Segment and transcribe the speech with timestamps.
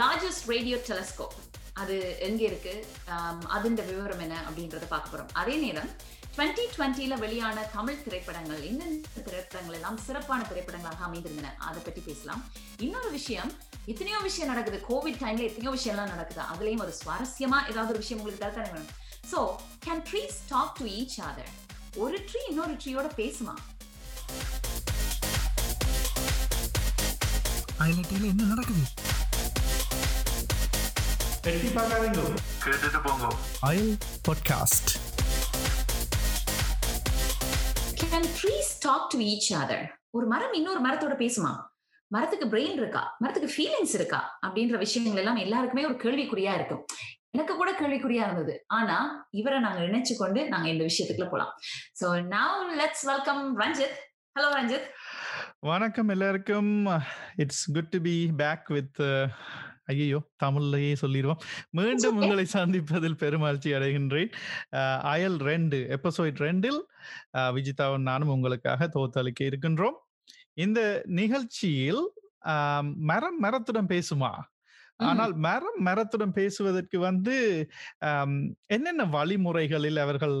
[0.00, 1.34] Largest radio telescope
[1.80, 1.96] அது
[2.26, 2.72] எங்க இருக்கு?
[3.56, 5.30] அதுன்ற விவரம் என்ன அப்படின்றத பார்க்க போறோம்.
[5.40, 5.90] அதே நேரம்
[6.36, 11.52] டுவெண்ட்டி டுவெண்ட்டில வெளியான தமிழ் திரைப்படங்கள் என்னென்ன திரைப்படங்கள் எல்லாம் சிறப்பான திரைப்படங்களாக அமைந்திருந்தன?
[11.68, 12.42] அதை பற்றி பேசலாம்.
[12.86, 13.52] இன்னொரு விஷயம்
[13.92, 14.80] எத்தனையோ விஷயம் நடக்குது.
[14.90, 16.42] கோவிட் டைம்ல எத்தனையோ விஷயம்லாம் நடக்குது.
[16.52, 18.92] அதுலயும் ஒரு சுவாரஸ்யமா ஏதாவது ஒரு விஷயம் உங்களுக்கு தானே வேணும்.
[19.32, 19.40] So
[19.86, 21.52] can trees talk to each other
[22.04, 23.56] ஒரு ட்ரீ இன்னொரு ட்ரீயோட பேசுமா?
[27.86, 28.84] ஐலட்டில என்ன நடக்குது?
[31.46, 32.22] எட்டி பார்க்காதீங்க
[32.64, 33.34] கேட்டுட்டு போங்க.
[33.60, 33.96] அயல்
[34.28, 34.88] podcast
[38.00, 41.62] can trees talk to each other ஒரு மரம் இன்னொரு மரத்தோட பேசுமா?
[42.06, 43.16] மரத்துக்கு பிரெயின் இருக்கா?
[43.18, 44.38] மரத்துக்கு ஃபீலிங்ஸ் இருக்கா?
[44.46, 46.84] அப்படின்ற விஷயங்கள் எல்லாம் எல்லாருக்குமே ஒரு கேள்விக்குறியா இருக்கும்.
[47.30, 48.64] எனக்கு கூட கேள்விக்குறியா இருந்தது.
[48.66, 51.52] ஆனா இவரை நாங்க இணைச்சு கொண்டு நாங்க இந்த விஷயத்துக்குள்ள போலாம்.
[52.04, 53.96] So now let's welcome Ranjith
[54.38, 54.86] hello Ranjith
[55.58, 56.86] வணக்கம் எல்லாருக்கும்.
[57.36, 59.00] It's good to be back with
[59.88, 62.16] ஐயோ தமிழ்லயே சொல்லிடுவோம் மீண்டும்.
[62.22, 64.30] உங்களை சந்திப்பதில் பெருமகிழ்ச்சி அடைகின்றேன்.
[65.12, 66.80] அயல் ரெண்டு எபிசோட் ரெண்டில்
[67.56, 69.98] விஜிதாவும் நானும் உங்களுக்காக தோத்தளிக்க இருக்கின்றோம்.
[70.56, 70.80] இந்த
[71.20, 72.02] நிகழ்ச்சியில்
[73.10, 74.32] மரம் மரத்துடன் பேசுமா?
[75.00, 77.34] ஆனால் மரம் மரத்துடன் பேசுவதற்கு வந்து
[78.66, 80.36] என்னென்ன வழிமுறைகளில் அவர்கள்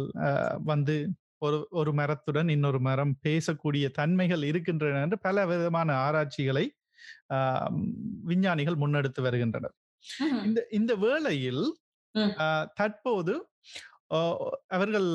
[0.70, 0.96] வந்து
[1.38, 6.64] ஒரு ஒரு மரத்துடன் இன்னொரு மரம் பேசக்கூடிய தன்மைகள் இருக்கின்றன என்று பல விதமான ஆராய்ச்சிகளை
[8.30, 9.76] விஞ்ஞானிகள் முன்னெடுத்து வருகின்றனர்.
[10.48, 11.64] இந்த இந்த வேளையில்
[12.80, 13.34] தற்போது
[14.74, 15.06] அவர்கள்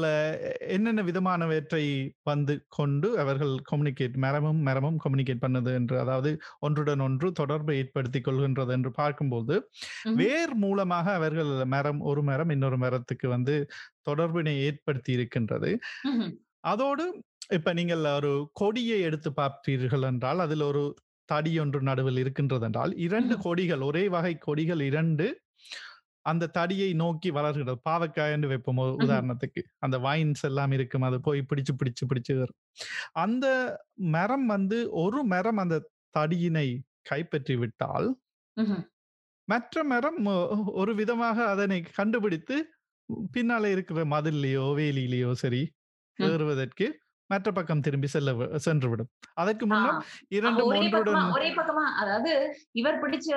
[0.75, 1.83] என்னென்ன விதமானவற்றை
[2.29, 8.73] வந்து கொண்டு அவர்கள் கம்யூனிகேட் மரமும் மரமும் கம்யூனிகேட் பண்ணது என்று அதாவது ஒன்றுடன் ஒன்று தொடர்பை ஏற்படுத்திக் கொள்கின்றது
[8.77, 9.55] என்று பார்க்கும்போது.
[10.21, 13.55] வேர் மூலமாக அவர்கள் மரம் ஒரு மரம் இன்னொரு மரத்துக்கு வந்து
[14.09, 15.71] தொடர்பினை ஏற்படுத்தி இருக்கின்றது.
[16.73, 17.05] அதோடு
[17.57, 20.83] இப்ப நீங்கள் ஒரு கொடியை எடுத்து பார்ப்பீர்கள் என்றால் அதில் ஒரு
[21.31, 23.33] தடி ஒன்று நடுவில் இருக்கின்றது என்றால் இரண்டு.
[23.45, 25.27] கொடிகள் ஒரே வகை கொடிகள் இரண்டு
[26.25, 28.79] அந்த தடியை நோக்கி வளர்கிறது பாவக்காய் என்று வைப்போம்.
[29.05, 32.59] உதாரணத்துக்கு அந்த வைன்ஸ் எல்லாம் இருக்கும் அது போய் பிடிச்சு பிடிச்சு பிடிச்சு வரும்
[33.23, 33.45] அந்த
[34.15, 35.77] மரம் வந்து ஒரு மரம் அந்த
[36.17, 36.67] தடியினை
[37.09, 38.07] கைப்பற்றி விட்டால்.
[39.47, 40.19] மற்ற மரம்
[40.81, 42.57] ஒரு விதமாக அதனை கண்டுபிடித்து
[43.33, 45.61] பின்னாலே இருக்கிற மதிலையோ வேலியிலேயோ சரி.
[46.19, 46.85] ஏறுவதற்கு
[47.31, 49.09] மற்ற பக்கம் திரும்பி செல்ல வி- சென்று விடும்.
[49.33, 49.65] அதற்கு
[50.63, 52.31] ஒரே பக்கமா ஒன்றுடன் ஒரே பக்கமா அதாவது
[52.71, 53.29] இவர் பிடிச்ச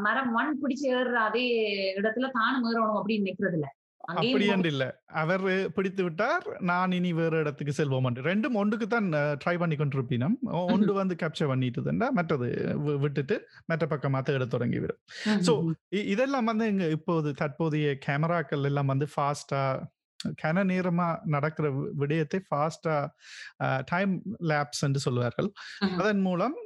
[0.00, 0.84] மரம் ஒன் பிடிச்ச
[1.20, 1.46] அதே
[1.96, 3.68] இடத்துல தானும் ஏறணும் அப்படின்னு நிக்கிறது இல்ல
[4.10, 4.46] அப்படி.
[4.46, 4.84] என்று இல்ல.
[5.12, 8.22] அவர் பிடித்து விட்டார் நான் இனி வேறு இடத்துக்கு செல்வோம் என்று.
[8.22, 9.04] ரெண்டும் ஒன்றுக்கு தான்
[9.42, 10.36] ட்ரை பண்ணி கொண்டிருப்பினம்.
[10.68, 12.48] ஒன்று வந்து கேப்சர் பண்ணிட்டுதுண்டா மற்றது
[12.98, 15.00] விட்டுட்டு மற்ற பக்கமா தேட தொடங்கிவிடும்.
[15.38, 15.74] So, ம்ஹும்.
[15.96, 19.62] இ- இதெல்லாம் வந்து இங்க இப்போது தற்போதைய கேமராக்கள் எல்லாம் வந்து ஃபாஸ்டா
[20.42, 21.66] கன நேரமா நடக்கிற
[22.00, 22.96] விடயத்தை ஃபாஸ்டா
[23.90, 24.14] டைம்
[24.50, 25.50] லேப்ஸ் என்று சொல்வார்கள்.
[26.00, 26.56] அதன் மூலம்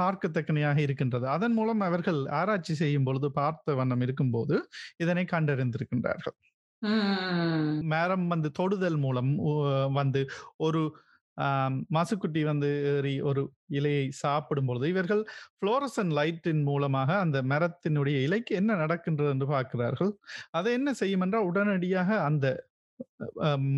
[0.00, 4.56] பார்க்கத்தக்கனையாக இருக்கின்றது அதன் மூலம் அவர்கள் ஆராய்ச்சி செய்யும் பொழுது பார்த்த வண்ணம் இருக்கும்போது
[4.96, 6.36] இதனை கண்டறிந்திருக்கின்றார்கள்.
[7.92, 9.32] மரம் வந்து தொடுதல் மூலம்
[9.92, 10.20] வந்து
[10.66, 10.82] ஒரு
[11.94, 13.42] மாசுக்குட்டி வந்து ஏறி ஒரு
[13.78, 15.22] இலையை சாப்பிடும் பொழுது இவர்கள்
[15.60, 20.12] புளோரசன் லைட்டின் மூலமாக அந்த மரத்தினுடைய இலைக்கு என்ன நடக்கின்றது என்று பார்க்கிறார்கள்
[20.50, 22.46] அதை என்ன செய்யும் என்றால் உடனடியாக அந்த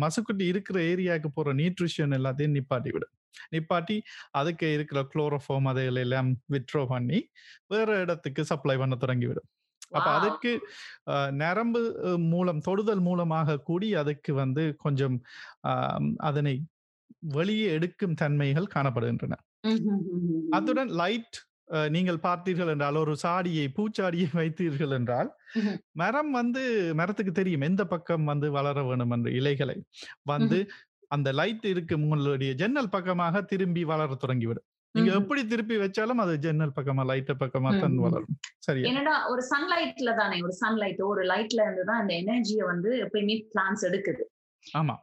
[0.01, 3.13] மசுக்குட்டி இருக்கிற ஏரியாவுக்கு போற நியூட்ரிஷன் எல்லாத்தையும் நிப்பாட்டி விடும்
[3.53, 3.95] நிப்பாட்டி
[4.33, 7.19] அதுக்கு இருக்கிற குளோரோஃபார்ம் அதைகள் எல்லாம் விட்ரோ பண்ணி
[7.67, 9.49] வேற இடத்துக்கு சப்ளை பண்ண தொடங்கிவிடும்
[9.91, 10.07] அப்ப.
[10.17, 10.51] அதுக்கு
[11.11, 11.81] அஹ், நரம்பு
[12.29, 15.15] மூலம் தொடுதல் மூலமாக கூடி அதுக்கு வந்து கொஞ்சம்
[16.23, 16.55] அதனை
[17.33, 19.35] வெளியே எடுக்கும் தன்மைகள் காணப்படுகின்றன.
[20.51, 21.37] அத்துடன் லைட்
[21.95, 25.29] நீங்கள் பார்த்தீர்கள் என்றால் ஒரு சாடியை பூச்சாடியை வைத்தீர்கள் என்றால்.
[26.01, 26.61] மரம் வந்து
[26.99, 29.77] மரத்துக்கு தெரியும் எந்த பக்கம் வந்து வளர வேணும் என்று இலைகளை
[30.31, 30.59] வந்து
[31.11, 35.11] அந்த லைட் இருக்கும் உங்களுடைய ஜன்னல் பக்கமாக திரும்பி வளர தொடங்கிவிடும் நீங்க.
[35.19, 37.97] எப்படி திருப்பி வச்சாலும் அது ஜன்னல் பக்கமா லைட் பக்கமா தான்.
[38.05, 38.35] வளரும்
[38.67, 43.37] சரியா என்னடா ஒரு சன்லைட்ல தானே ஒரு சன்லைட் ஒரு லைட்ல இருந்து தான் அந்த எனர்ஜியை வந்து எப்பயுமே
[43.53, 44.25] பிளான்ஸ் எடுக்குது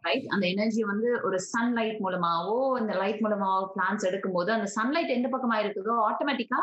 [0.03, 5.28] ரைட் அந்த எனர்ஜியை வந்து ஒரு சன்லைட் மூலமாவோ இந்த லைட் மூலமாவோ பிளான்ஸ் எடுக்கும்போது அந்த சன்லைட் எந்த
[5.28, 6.61] பக்கமா இருக்குதோ ஆட்டோமேட்டிக்கா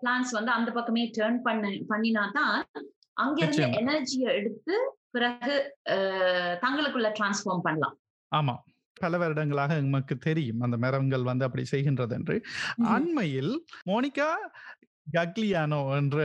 [0.00, 2.52] பிளான்ஸ் வந்து அந்த பக்கமே டேர்ன் பண்ண பண்ணினா தான்
[3.16, 3.64] அங்கிருந்து.
[3.80, 4.74] எனர்ஜியை எடுத்து
[5.10, 5.54] பிறகு
[6.64, 7.96] தங்களுக்குள்ள டிரான்ஸ்ஃபார்ம் பண்ணலாம்.
[8.32, 8.54] ஆமா.
[8.96, 12.34] பல வருடங்களாக நமக்கு தெரியும் அந்த மரங்கள் வந்து அப்படி செய்கின்றது என்று
[12.94, 13.52] அண்மையில்
[13.88, 14.30] மோனிகா
[15.06, 16.18] கக்லியானோ என்ற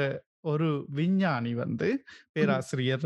[0.45, 1.87] ஒரு விஞ்ஞானி வந்து
[2.35, 3.05] பேராசிரியர்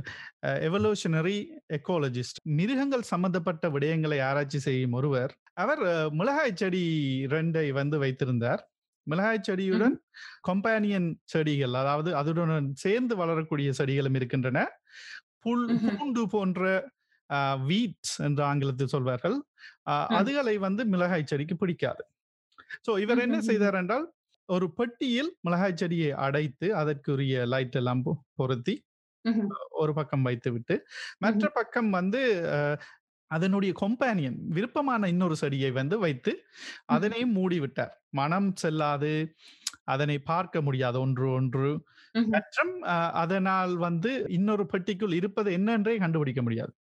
[0.67, 1.37] எவல்யூஷனரி
[1.77, 5.33] எக்காலஜிஸ்ட் மிருகங்கள் சம்பந்தப்பட்ட விடயங்களை ஆராய்ச்சி செய்யும் ஒருவர்.
[5.63, 5.83] அவர்
[6.19, 6.83] மிளகாய் செடி
[7.35, 8.61] ரெண்டை வந்து வைத்திருந்தார்.
[9.07, 9.95] மிளகாய் செடியுடன்
[10.47, 14.59] கம்பானியன் செடிகள் அதாவது அதுடன் சேர்ந்து வளரக்கூடிய செடிகளும் இருக்கின்றன.
[15.43, 15.67] புல்.
[15.85, 16.63] பூண்டு போன்ற
[17.69, 19.37] வீட்ஸ் என்று ஆங்கிலத்தில் சொல்வார்கள்.
[20.19, 22.03] அதுகளை வந்து மிளகாய் செடிக்கு பிடிக்காது.
[22.85, 23.37] சோ இவர் என்ன.
[23.49, 24.05] செய்தார் என்றால்
[24.49, 28.03] ஒரு பெட்டியில் மிளகாய் செடியை அடைத்து அதற்குரிய லைட் எல்லாம்
[28.39, 28.75] பொருத்தி.
[29.81, 30.75] ஒரு பக்கம் வைத்து விட்டு
[31.25, 32.21] மற்ற பக்கம் வந்து
[33.31, 36.31] அதனுடைய கொம்பானியன் விருப்பமான இன்னொரு செடியை வந்து வைத்து
[36.95, 39.13] அதனையும் மூடி விட்டார் மனம் செல்லாது
[39.93, 41.71] அதனை பார்க்க முடியாது ஒன்று ஒன்று.
[42.35, 42.73] மற்றும்
[43.23, 46.73] அதனால் வந்து இன்னொரு பெட்டிக்குள் இருப்பது என்னன்றே கண்டுபிடிக்க முடியாது.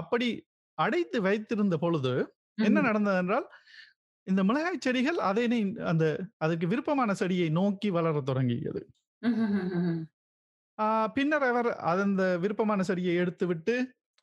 [0.00, 0.28] அப்படி
[0.78, 2.14] அடைத்து வைத்திருந்த பொழுது
[2.58, 2.78] என்ன.
[2.88, 3.46] நடந்தது என்றால்
[4.26, 6.04] இந்த மிளகாய் செடிகள் அதனை அந்த
[6.36, 8.80] அதுக்கு விருப்பமான செடியை நோக்கி வளரத் தொடங்கியது.
[11.14, 13.74] பின்னர் அவர் அந்த விருப்பமான செடியை எடுத்துவிட்டு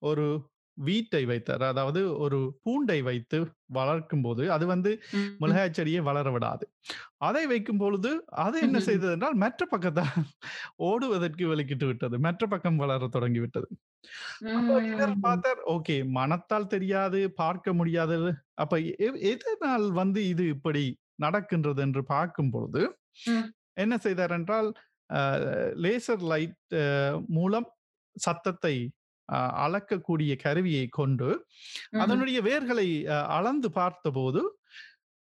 [0.01, 0.25] ஒரு
[0.77, 3.37] வீட்டை வைத்தார் அதாவது ஒரு பூண்டை வைத்து
[3.77, 4.91] வளர்க்கும் போது அது வந்து.
[5.41, 6.65] மிளகாய் செடியை வளர விடாது
[7.27, 8.11] அதை வைக்கும் பொழுது
[8.43, 8.77] அது என்ன.
[8.87, 10.25] செய்தது என்றால் மற்ற பக்கத்தால்
[10.89, 13.69] ஓடுவதற்கு வெளிக்கிட்டு விட்டது மற்ற பக்கம் வளர தொடங்கி விட்டது.
[15.25, 18.31] பார்த்தார் ஓகே மனத்தால் தெரியாது பார்க்க முடியாதது
[18.63, 18.79] அப்ப
[19.33, 20.83] எதனால் வந்து இது இப்படி
[21.23, 22.81] நடக்கின்றது என்று பார்க்கும் பொழுது.
[23.83, 24.69] என்ன செய்தார் என்றால்
[25.83, 26.75] லேசர் லைட்
[27.37, 27.67] மூலம்
[28.15, 28.75] சத்தத்தை
[29.63, 31.29] அளக்கக்கூடிய கருவியை கொண்டு.
[32.03, 32.87] அதனுடைய வேர்களை
[33.37, 34.41] அளந்து பார்த்தபோது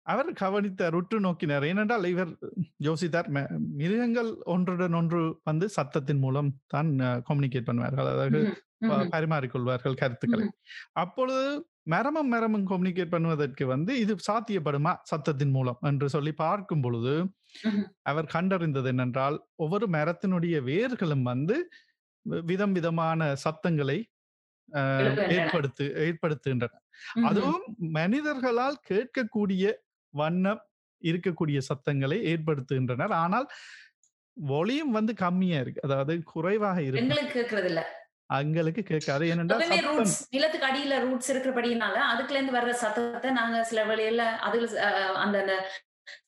[0.08, 2.32] அவர் கவனித்தார் உற்று நோக்கினார் ஏனென்றால் இவர்
[2.88, 3.28] யோசித்தார்
[3.82, 6.90] மிருகங்கள் ஒன்றுடன் ஒன்று வந்து சத்தத்தின் மூலம் தான்
[7.28, 8.42] கம்யூனிகேட் பண்ணுவார்கள் அதாவது.
[9.14, 10.46] பரிமாறிக்கொள்வார்கள் கருத்துக்களை
[11.02, 11.44] அப்பொழுது
[11.94, 17.14] மரமும் மரமும் கம்யூனிகேட் பண்ணுவதற்கு வந்து இது சாத்தியப்படுமா சத்தத்தின் மூலம் என்று சொல்லி பார்க்கும் பொழுது.
[18.12, 21.58] அவர் கண்டறிந்தது என்னென்றால் ஒவ்வொரு மரத்தினுடைய வேர்களும் வந்து
[22.52, 24.00] விதம் விதமான சத்தங்களை.
[25.36, 26.74] ஏற்படுத்து ஏற்படுத்துகின்றன.
[27.30, 27.64] அதுவும்
[28.00, 29.72] மனிதர்களால் கேட்கக்கூடிய
[30.14, 30.62] வண்ணம்
[31.02, 33.14] இருக்கக்கூடிய சத்தங்களை ஏற்படுத்துகின்றனர்.
[33.24, 33.48] ஆனால்
[34.38, 35.86] ஒளியும் வந்து கம்மியா இருக்கு.
[35.88, 37.04] அதாவது குறைவாக இருக்கு
[38.30, 39.24] அங்களுக்கு கேட்காது.
[39.34, 39.62] ஏனென்றால்
[40.36, 44.68] நிலத்துக்கு அடியில ரூட்ஸ் இருக்கிறபடினால அதுக்குள்ள இருந்து வர்ற சத்தத்தை நாங்க சில வழியில அதுல
[45.24, 45.56] அந்த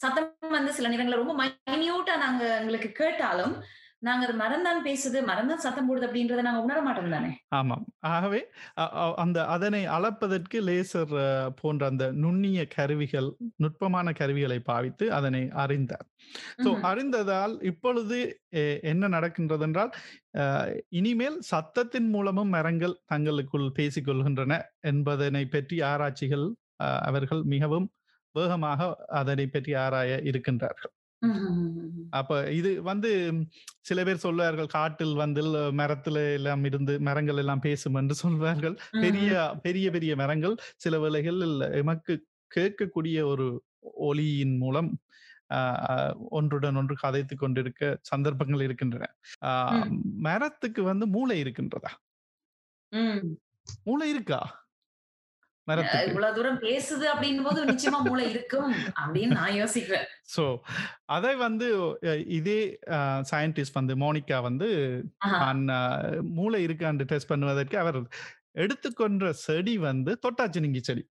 [0.03, 3.53] சத்தம் வந்து சில நேரங்கள்ல ரொம்ப மைன்யூட்டா நாங்க எங்களுக்கு கேட்டாலும்
[4.01, 8.39] நாங்க அது மறந்தான் பேசுது மறந்தான் சத்தம் போடுது அப்படின்றத நாங்க உணர மாட்டோம் தானே ஆமாம் ஆகவே
[9.23, 11.13] அந்த அதனை அளப்பதற்கு லேசர்
[11.61, 13.29] போன்ற அந்த நுண்ணிய கருவிகள்
[13.63, 16.07] நுட்பமான கருவிகளை பாவித்து அதனை அறிந்தார்
[16.59, 16.81] ம்ஹும்.
[16.91, 18.17] அறிந்ததால் இப்பொழுது
[18.91, 19.91] என்ன நடக்கின்றது என்றால்
[20.99, 26.47] இனிமேல் சத்தத்தின் மூலமும் மரங்கள் தங்களுக்குள் பேசிக்கொள்கின்றன என்பதனை பற்றி ஆராய்ச்சிகள்
[27.07, 27.87] அவர்கள் மிகவும்
[28.35, 28.81] வேகமாக
[29.19, 30.93] அதனை பற்றி ஆராய இருக்கின்றார்கள்.
[32.13, 33.09] அப்ப இது வந்து
[33.83, 35.41] சில பேர் சொல்வார்கள் காட்டில் வந்து
[35.77, 39.29] மரத்துல எல்லாம் இருந்து மரங்கள் எல்லாம் பேசும் என்று சொல்வார்கள் பெரிய
[39.63, 42.15] பெரிய பெரிய மரங்கள் சில வேளைகளில் எமக்கு
[42.51, 43.47] கேட்கக்கூடிய ஒரு
[44.07, 44.91] ஒலியின் மூலம்
[45.51, 49.05] ஆஹ், ஒன்றுடன் ஒன்று கதைத்து கொண்டிருக்க சந்தர்ப்பங்கள் இருக்கின்றன
[49.47, 49.87] ஆஹ்,
[50.25, 51.91] மரத்துக்கு வந்து மூளை இருக்கின்றதா
[53.85, 54.39] மூளை இருக்கா
[56.11, 58.71] இவ்வளவு தூரம் பேசுது அப்படின்னும் போது நிச்சயமா மூளை இருக்கும்
[59.01, 60.05] அப்படின்னு நான் யோசிக்கிறேன்.
[60.35, 60.43] ஸோ
[61.05, 61.67] அதை வந்து
[62.39, 62.59] இதே
[63.31, 64.69] சயின்டிஸ்ட் வந்து மோனிகா வந்து
[66.39, 67.99] மூளை இருக்கான்னு டெஸ்ட் பண்ணுவதற்கு அவர்
[68.63, 71.05] எடுத்துக்கொண்ட செடி வந்து தொட்டாச்சினிங்கி செடி.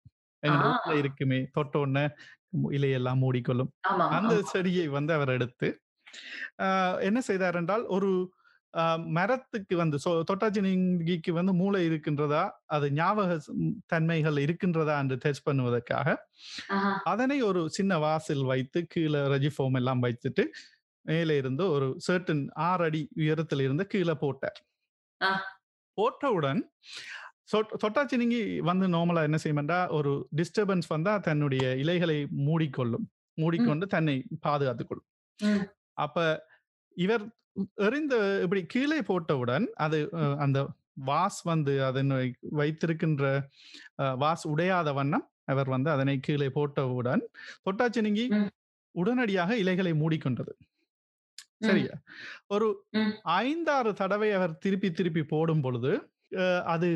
[1.00, 2.04] இருக்குமே தொட்ட உடனே
[2.78, 3.70] இலையெல்லாம் மூடிக்கொள்ளும்.
[4.18, 4.34] அந்த.
[4.52, 5.68] செடியை வந்து அவர் எடுத்து
[7.08, 8.10] என்ன செய்தார் என்றால் ஒரு
[9.08, 13.38] மரத்துக்கு வந்து தொட்டாச்சினிங்கிக்கு வந்து மூளை இருக்கின்றதா அது ஞாபக
[13.86, 16.08] தன்மைகள் இருக்கின்றதா என்று டெஸ்ட் பண்ணுவதற்காக.
[17.04, 20.44] அதனை ஒரு சின்ன வாசில் வைத்து கீழே ரெஜிஃபோம் எல்லாம் வைத்துட்டு
[21.06, 24.60] மேலே இருந்து ஒரு சர்டன் ஆறு அடி உயரத்தில் இருந்து கீழே போட்டார்.
[25.98, 26.60] போட்டவுடன்
[27.82, 33.06] தொட்டாச்சினிங்கி வந்து நார்மலா என்ன செய்யும்டா ஒரு டிஸ்டர்பன்ஸ் வந்தா தன்னுடைய இலைகளை மூடிக்கொள்ளும்
[33.38, 35.08] மூடிக்கொண்டு தன்னை பாதுகாத்துக் கொள்ளும்
[35.40, 35.64] ம்.
[35.92, 36.16] அப்ப
[36.96, 37.24] இவர்
[37.82, 39.98] எறிந்த இப்படி கீழே போட்டவுடன் அது
[40.38, 40.58] அந்த
[41.06, 42.16] வாஸ் வந்து அதனை
[42.52, 43.24] வைத்திருக்கின்ற
[44.20, 47.22] வாஸ் உடையாத வண்ணம் அவர் வந்து அதனை கீழே போட்டவுடன்
[47.64, 48.50] தொட்டாச்சினிங்கி ம்.
[48.94, 50.52] உடனடியாக இலைகளை மூடிக்கொண்டது.
[51.60, 51.94] சரியா?
[52.48, 52.68] ஒரு.
[53.40, 55.90] ஐந்தாறு தடவை அவர் திருப்பி திருப்பி போடும் பொழுது
[56.64, 56.88] அது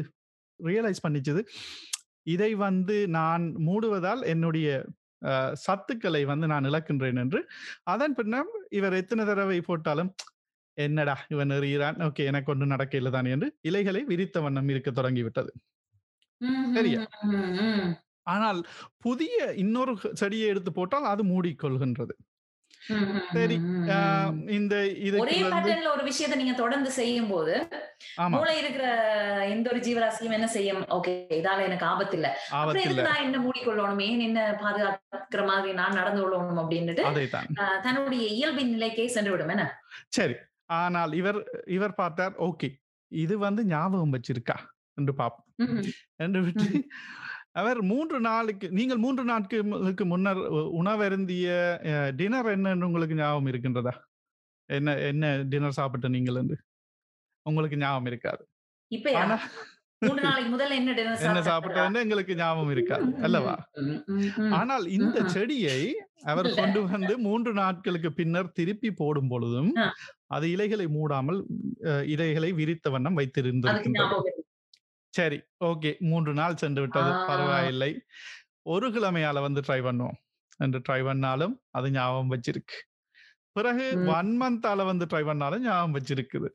[0.61, 1.41] ரியலைஸ் பண்ணிச்சது.
[2.27, 4.69] இதை வந்து நான் மூடுவதால் என்னுடைய
[5.53, 7.41] சத்துக்களை வந்து நான் இழக்கின்றேன் என்று.
[7.85, 10.15] அதன் பின்னர் இவர் எத்தனை தடவை போட்டாலும்
[10.79, 11.99] என்னடா இவன் எறிகிறான்?
[12.03, 15.53] ஓகே எனக்கு ஒன்று நடக்க தான் என்று இலைகளை விரித்த வண்ணம் இருக்க தொடங்கிவிட்டது.
[16.75, 17.01] சரியா?
[18.23, 18.61] ஆனால்
[18.99, 22.15] புதிய இன்னொரு செடியை எடுத்து போட்டால் அது மூடிக்கொள்கின்றது
[23.31, 24.75] சரி, இந்த இது ஆஹ் இந்த
[25.21, 27.55] ஒரே இதுக்கு பேட்டர்ன்ல ஒரு விஷயத்தை நீங்க தொடர்ந்து செய்யும் போது
[28.35, 28.87] மூளை இருக்கிற
[29.49, 32.77] எந்த ஒரு ஜீவராசியும் என்ன செய்யும் ஓகே இதால எனக்கு ஆபத்து இல்ல அப்புறம்
[33.09, 37.05] நான் என்ன மூடிக்கொள்ளணும் ஏன் என்ன பாதுகாக்கிற மாதிரி நான் நடந்து கொள்ளணும் அப்படின்னுட்டு
[37.63, 39.67] ஆஹ், தன்னுடைய இயல்பின் நிலைக்கே சென்று விடும் என்ன
[40.13, 40.37] சரி
[40.81, 41.41] ஆனால் இவர்
[41.73, 42.71] இவர் பார்த்தார் ஓகே
[43.13, 44.59] இது வந்து ஞாபகம் வச்சிருக்கா
[44.99, 45.49] என்று பாப்போம்
[46.21, 46.69] என்று விட்டு
[47.55, 50.41] அவர் மூன்று நாளுக்கு நீங்கள் மூன்று நாட்களுக்கு முன்னர்
[50.81, 51.49] உணவருந்திய
[52.17, 53.95] டின்னர் என்னன்னு உங்களுக்கு ஞாபகம் இருக்கின்றதா
[54.71, 56.59] என்ன என்ன டின்னர் சாப்பிட்ட நீங்கள் என்று
[57.47, 58.43] உங்களுக்கு ஞாபகம் இருக்காது
[59.17, 59.37] என்ன
[60.97, 61.51] dinner என்ன சாப்பிட்டா?
[61.51, 63.55] சாப்பிட்டதுன்னு எங்களுக்கு ஞாபகம் இருக்காது அல்லவா.
[64.59, 65.19] ஆனால் இந்த.
[65.35, 65.79] செடியை
[66.33, 66.49] அவர்.
[66.59, 69.71] கொண்டு வந்து மூன்று நாட்களுக்கு பின்னர் திருப்பி போடும் பொழுதும்.
[70.37, 71.39] அது இலைகளை மூடாமல்
[72.15, 74.19] இலைகளை விரித்த வண்ணம் வைத்திருந்திருக்கின்றது.
[75.15, 75.91] சரி ஓகே.
[76.11, 77.11] மூன்று நாள் சென்று விட்டது.
[77.29, 77.91] பரவாயில்லை.
[78.73, 80.19] ஒரு கிழமையால வந்து ட்ரை பண்ணுவோம்.
[80.61, 82.79] என்று ட்ரை பண்ணாலும் அது ஞாபகம் வச்சிருக்கு.
[83.57, 83.87] பிறகு.
[84.17, 86.49] ஒன் மந்தால வந்து ட்ரை பண்ணாலும் ஞாபகம் வச்சிருக்குது.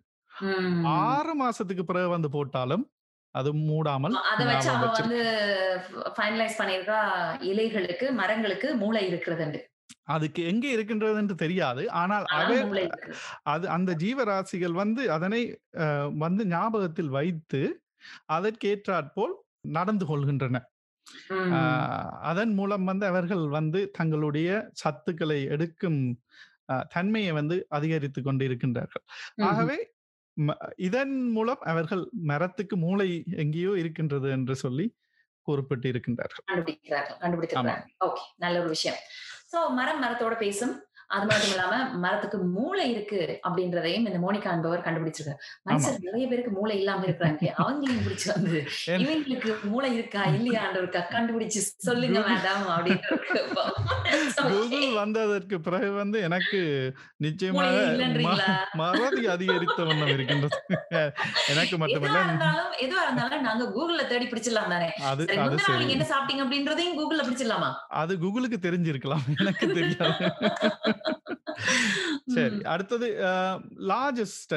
[1.03, 2.85] ஆறு மாசத்துக்கு பிறகு வந்து போட்டாலும்
[3.35, 5.19] அது மூடாமல் அத வச்சு அவ வந்து
[6.15, 6.99] ஃபைனலைஸ் பண்ணிருக்கா
[7.49, 9.59] இலைகளுக்கு மரங்களுக்கு மூளை இருக்கிறது
[10.03, 11.83] அதுக்கு எங்க இருக்கின்றதுன்னு தெரியாது.
[12.01, 12.57] ஆனால் அவை
[13.53, 15.41] அது அந்த ஜீவராசிகள் வந்து அதனை
[16.17, 17.61] வந்து ஞாபகத்தில் வைத்து
[18.33, 19.35] அதற்கேற்றாற்போல்
[19.71, 20.57] நடந்து கொள்கின்றன.
[22.21, 24.49] அதன் மூலம் வந்து அவர்கள் வந்து தங்களுடைய
[24.83, 25.99] சத்துக்களை எடுக்கும்
[26.89, 29.03] தன்மையை வந்து அதிகரித்து கொண்டு இருக்கின்றார்கள்
[29.35, 29.43] ம்.
[29.43, 29.77] ஆகவே
[30.77, 34.85] இதன் மூலம் அவர்கள் மரத்துக்கு மூளை எங்கேயோ இருக்கின்றது என்று சொல்லி
[35.47, 38.99] குறிப்பிட்டு இருக்கின்றார்கள் கண்டுபிடிக்கிறார்கள் கண்டுபிடிக்கிறார்கள் ஓகே நல்ல ஒரு விஷயம்.
[39.51, 40.73] சோ மரம் மரத்தோட பேசும்.
[41.09, 45.39] அது மட்டும் இல்லாம மரத்துக்கு மூளை இருக்கு அப்படின்றதையும் இந்த மோனிகா என்பவர் கண்டுபிடிச்சிருக்காரு.
[45.65, 47.45] மனுஷர் நிறைய பேருக்கு மூளை இல்லாம இருக்கிறாங்க.
[47.57, 48.59] அவங்களையும் பிடிச்சு வந்து?
[49.03, 53.07] இவங்களுக்கு மூளை இருக்கா இல்லையான்றவருக்கா கண்டுபிடிச்சு சொல்லுங்க Google- மேடம் அப்படின்னு
[54.99, 56.59] வந்ததற்கு பிறகு வந்து எனக்கு
[57.17, 60.57] நிச்சயமாக மறதி அதிகரித்த வண்ணம் இருக்கின்றது.
[61.47, 62.19] எனக்கு மட்டுமல்ல.
[62.81, 64.89] எதுவா இருந்தாலும் நாங்க கூகுள்ல தேடி பிடிச்சிடலாம் தானே?
[65.03, 67.71] அது என்ன சாப்பிட்டீங்க அப்படின்றதையும் கூகுள்ல பிடிச்சிடலாமா?
[67.93, 69.25] அது கூகுளுக்கு தெரிஞ்சிருக்கலாம்.
[69.39, 70.25] எனக்கு தெரியாது.
[72.35, 72.61] சரி.
[72.63, 73.07] அடுத்தது
[73.87, 74.55] largest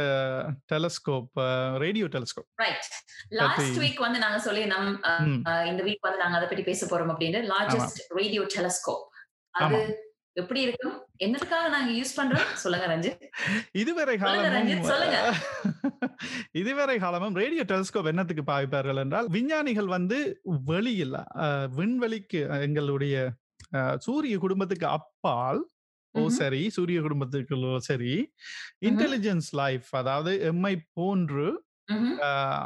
[0.72, 1.40] telescope
[1.78, 2.87] radio telescope right
[3.30, 5.42] last பத்தி- வீக் வந்து நாங்க சொல்லியிருந்தோம் அஹ், ம்.
[5.44, 9.04] அஹ், இந்த வீக் வந்து நாங்க அதை பற்றி பேச போறோம் அப்படின்னு லார்ஜஸ்ட் ரேடியோ டெலஸ்கோப்
[9.54, 9.80] அது.
[10.37, 12.52] எப்படி இருக்கும் என்னதுக்காக நாங்க யூஸ் பண்றோம்?
[12.54, 13.25] சொல்லுங்க ரஞ்சித்.
[13.72, 15.18] இதுவரை காலமும் சொல்லுங்க.
[16.52, 20.18] இதுவரை காலமும் ரேடியோ டெலிஸ்கோப் என்னத்துக்கு பாய்ப்பார்கள் என்றால் விஞ்ஞானிகள் வந்து
[20.64, 21.16] வெளியில்
[21.76, 23.16] விண்வெளிக்கு எங்களுடைய
[23.99, 25.61] சூரிய குடும்பத்துக்கு அப்பால்
[26.14, 26.23] ஓ.
[26.37, 26.62] சரி.
[26.69, 28.14] சூரிய குடும்பத்துக்குள்ளோ சரி.
[28.83, 31.47] இன்டெலிஜென்ஸ் லைஃப் அதாவது எம்மை போன்று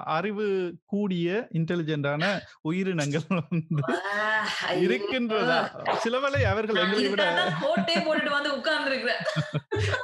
[0.05, 2.25] அறிவு கூடிய இன்டெலிஜென்டான
[2.61, 3.23] உயிரினங்கள்.
[4.87, 5.59] இருக்கின்றதா?
[6.05, 7.23] சிலவேளை அவர்கள் எங்களை விட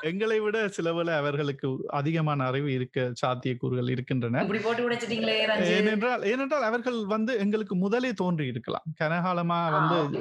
[0.01, 4.45] எங்களை விட சிலவேளை அவர்களுக்கு அதிகமான அறிவு இருக்க சாத்தியக்கூறுகள் இருக்கின்றன.
[5.65, 8.83] ஏனென்றால் ஏனென்றால் அவர்கள் வந்து எங்களுக்கு முதலே தோன்றி இருக்கலாம்.
[9.03, 10.21] கனகாலமா வந்து.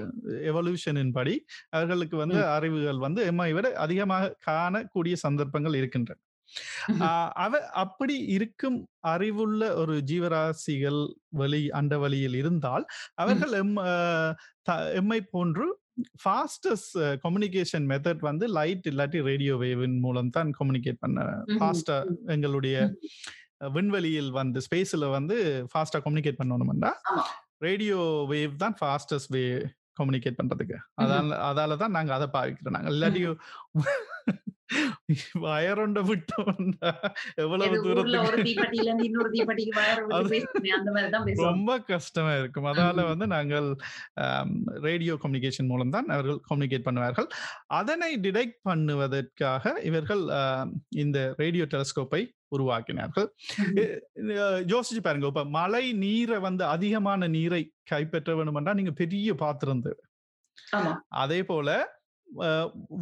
[0.51, 6.19] எவல்யூஷனின் படி அவர்களுக்கு வந்து அறிவுகள் வந்து எம்மை விட அதிகமாக காணக்கூடிய சந்தர்ப்பங்கள் இருக்கின்றன.
[7.45, 8.79] அவ அப்படி இருக்கும்
[9.13, 11.01] அறிவுள்ள ஒரு ஜீவராசிகள்
[11.41, 13.75] வழி அண்ட வழியில் இருந்தால் அவர்கள் எம்
[15.01, 15.67] எம்மை போன்று
[16.23, 21.19] ஃபாஸ்டஸ்ட் கம்யூனிகேஷன் மெத்தட் வந்து லைட் இல்லாட்டி ரேடியோ வேவின் மூலம் தான் கம்யூனிகேட் பண்ண.
[21.59, 21.97] ஃபாஸ்டா
[22.35, 22.75] எங்களுடைய
[23.75, 25.35] விண்வெளியில் வந்து ஸ்பேஸ்ல வந்து
[25.71, 26.91] ஃபாஸ்டா கம்யூனிகேட் பண்ணணும்னா.
[27.67, 27.99] ரேடியோ
[28.31, 29.43] வேவ் தான் ஃபாஸ்டஸ்ட் வே
[29.99, 30.77] கம்யூனிகேட் பண்றதுக்கு.
[31.01, 32.75] அதால அதால தான் நாங்க அதை பாவிக்கிறோம்.
[32.77, 33.21] நாங்க இல்லாட்டி
[35.45, 36.91] வயரொண்ட விட்டோம்னா
[37.43, 38.55] எவ்வளவு தூரத்துக்கு
[41.49, 42.67] ரொம்ப கஷ்டமா இருக்கும்.
[42.71, 43.05] அதால.
[43.11, 43.69] வந்து நாங்கள்
[44.87, 47.29] ரேடியோ கம்யூனிகேஷன் மூலம் தான் அவர்கள் கம்யூனிகேட் பண்ணுவார்கள்.
[47.79, 50.23] அதனை டிடெக்ட் பண்ணுவதற்காக இவர்கள்
[51.03, 52.21] இந்த ரேடியோ டெலஸ்கோப்பை
[52.55, 53.27] உருவாக்கினார்கள்.
[54.71, 55.27] யோசிச்சு பாருங்க.
[55.31, 57.61] இப்ப மழை நீரை வந்து அதிகமான நீரை
[57.91, 60.03] கைப்பற்ற வேணுமென்றா நீங்க பெரிய பாத்திரம் தேவை.
[61.23, 61.69] அதே போல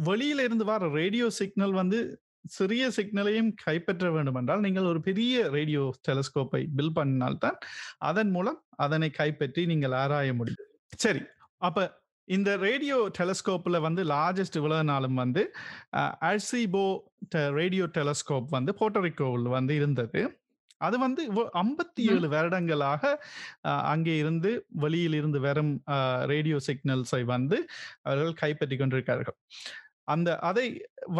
[0.06, 5.90] வெளியில இருந்து வர ரேடியோ சிக்னல் வந்து சிறிய சிக்னலையும் கைப்பற்ற வேண்டும் என்றால் நீங்கள் ஒரு பெரிய ரேடியோ
[6.08, 7.58] டெலஸ்கோப்பை பில் பண்ணினால்தான்
[7.98, 10.66] அதன் மூலம் அதனை கைப்பற்றி நீங்கள் ஆராய முடியும்.
[10.96, 11.20] சரி
[11.56, 15.52] அப்ப இந்த ரேடியோ டெலஸ்கோப்ல வந்து லார்ஜஸ்ட் இவ்வளவு வந்து
[15.98, 16.98] அல்சிபோ
[17.30, 20.39] ரேடியோ டெலஸ்கோப் வந்து போட்டரிக்கோவில் வந்து இருந்தது.
[20.86, 21.22] அது வந்து
[21.62, 23.12] ஐம்பத்தி ஏழு வருடங்களாக
[23.92, 24.50] அங்கே இருந்து
[24.84, 25.72] வெளியில் இருந்து வரும்
[26.32, 27.58] ரேடியோ சிக்னல்ஸை வந்து
[28.08, 29.38] அவர்கள் கைப்பற்றி கொண்டிருக்கிறார்கள்.
[30.14, 30.68] அந்த அதை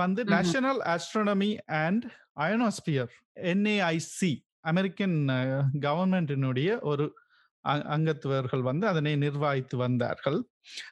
[0.01, 0.21] வந்து.
[0.37, 1.51] National astronomy
[1.85, 2.07] and
[2.47, 3.11] ionosphere
[3.53, 4.33] NAIC
[4.73, 5.19] American
[5.87, 7.05] கவர்மெண்டினுடைய ஒரு
[7.95, 10.39] அங்கத்துவர்கள் வந்து அதனை நிர்வகித்து வந்தார்கள்.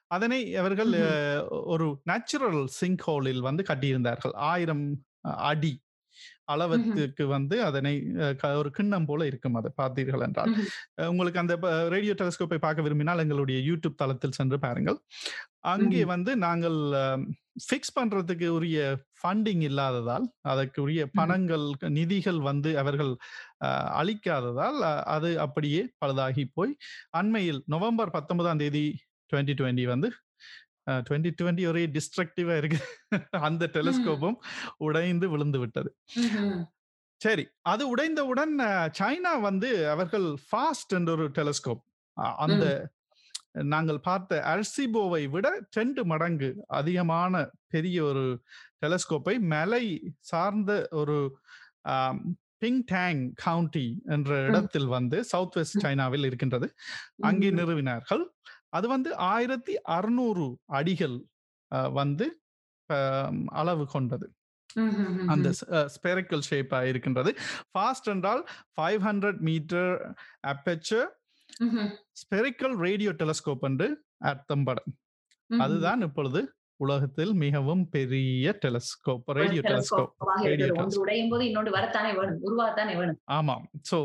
[0.07, 0.93] அதனை அவர்கள்
[1.75, 4.35] ஒரு நேச்சுரல் சிங்க் ஹோலில் வந்து கட்டியிருந்தார்கள்.
[4.53, 4.87] ஆயிரம்
[5.51, 5.73] அடி.
[6.55, 7.93] அளவத்துக்கு வந்து அதனை
[8.61, 10.52] ஒரு கிண்ணம் போல இருக்கும் அதை பார்த்தீர்கள் என்றால்.
[11.11, 11.55] உங்களுக்கு அந்த
[11.95, 14.99] ரேடியோ டெலஸ்கோப்பை பார்க்க விரும்பினால் எங்களுடைய யூடியூப் தளத்தில் சென்று பாருங்கள்.
[15.73, 16.78] அங்கே வந்து நாங்கள்
[17.67, 18.81] ஃபிக்ஸ் பண்றதுக்கு உரிய
[19.21, 21.64] ஃபண்டிங் இல்லாததால் அதற்கு உரிய பணங்கள்
[21.97, 23.12] நிதிகள் வந்து அவர்கள்
[24.00, 24.78] அளிக்காததால்
[25.14, 26.73] அது அப்படியே பழுதாகி போய்
[27.21, 28.85] அண்மையில் நவம்பர் பத்தொன்பதாம் தேதி
[29.33, 30.11] டுவெண்ட்டி டுவெண்ட்டி வந்து
[30.88, 32.78] டுவெண்ட்டி டுவெண்ட்டி ஒரே டிஸ்ட்ரக்டிவா இருக்கு.
[33.49, 34.38] அந்த டெலிஸ்கோப்பும்
[34.76, 35.97] உடைந்து விழுந்து விட்டது.
[37.21, 38.54] சரி அது உடைந்தவுடன்
[38.99, 41.83] சைனா வந்து அவர்கள் ஃபாஸ்ட் என்ற ஒரு டெலிஸ்கோப்
[42.37, 42.66] அந்த
[43.52, 48.25] நாங்கள் பார்த்த அர்சிபோவை விட ரெண்டு மடங்கு அதிகமான பெரிய ஒரு
[48.80, 49.85] டெலஸ்கோப்பை மலை
[50.21, 51.16] சார்ந்த ஒரு
[52.64, 56.75] பிங் டேங் கவுண்டி என்ற இடத்தில் வந்து சவுத் வெஸ்ட் சைனாவில் இருக்கின்றது.
[57.21, 57.50] அங்கே.
[57.50, 58.25] நிறுவினார்கள்.
[58.73, 60.47] அது வந்து ஆயிரத்தி அறுநூறு
[60.79, 61.17] அடிகள்
[61.99, 62.27] வந்து
[63.61, 64.27] அளவு கொண்டது.
[65.33, 65.49] அந்த
[65.95, 67.31] ஸ்பெரிக்கல் ஷேப்பா இருக்கின்றது
[67.71, 68.43] ஃபாஸ்ட் என்றால்
[68.75, 69.93] five hundred metre
[70.53, 71.09] aperture.
[72.23, 73.89] Spherical radio telescope என்று
[74.31, 74.93] அர்த்தம் படம்.
[75.51, 76.41] அதுதான் இப்பொழுது
[76.78, 80.12] உலகத்தில் மிகவும் பெரிய டெலஸ்கோப் ரேடியோ டெலஸ்கோப்
[80.44, 80.68] ரேடியோ
[81.02, 83.18] உடையும் போது இன்னொன்று வரத்தானே வேணும் உருவாகத்தானே வேணும்.
[83.38, 83.99] ஆமாம் சோ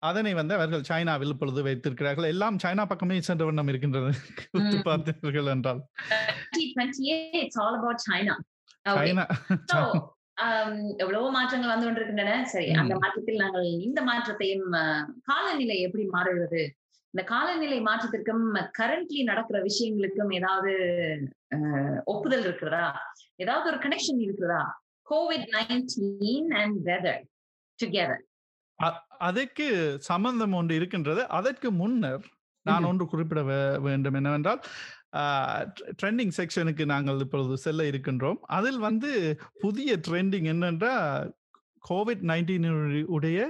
[0.00, 2.28] அதனை வந்து அவர்கள் சைனாவில் இப்பொழுது வைத்திருக்கிறார்கள்.
[2.28, 4.12] எல்லாம் சைனா பக்கமே சென்ற வண்ணம் இருக்கின்றது.
[4.88, 5.82] பார்த்தீர்கள் என்றால்.
[6.54, 8.36] 2028 it's all about China.
[8.86, 8.98] Okay.
[8.98, 9.26] China
[10.44, 12.34] um, எவ்வளவோ மாற்றங்கள் வந்து கொண்டிருக்கின்றன.
[12.44, 12.68] சரி.
[12.72, 14.68] அந்த மாற்றத்தில் நாங்கள் இந்த மாற்றத்தையும்
[15.22, 16.62] காலநிலை எப்படி மாறுகிறது?
[17.14, 18.44] இந்த காலநிலை மாற்றத்திற்கும்
[18.78, 20.72] கரண்ட்லி நடக்கிற விஷயங்களுக்கும் ஏதாவது
[22.04, 22.84] ஒப்புதல் இருக்கிறதா?
[23.36, 24.62] ஏதாவது ஒரு கனெக்ஷன் இருக்கிறதா?
[25.06, 27.22] Covid nineteen and weather
[27.78, 28.24] together
[29.28, 29.66] அதற்கு
[30.10, 31.22] சம்பந்தம் ஒன்று இருக்கின்றது.
[31.38, 32.22] அதற்கு முன்னர்
[32.66, 33.40] நான் ஒன்று குறிப்பிட
[33.86, 34.60] வேண்டும் என்னவென்றால்
[36.00, 38.38] ட்ரெண்டிங் செக்ஷனுக்கு நாங்கள் இப்பொழுது செல்ல இருக்கின்றோம்.
[38.58, 39.10] அதில் வந்து
[39.64, 41.28] புதிய ட்ரெண்டிங் என்னென்றால்
[41.90, 42.68] கோவிட் நைன்டீன்
[43.16, 43.40] உடைய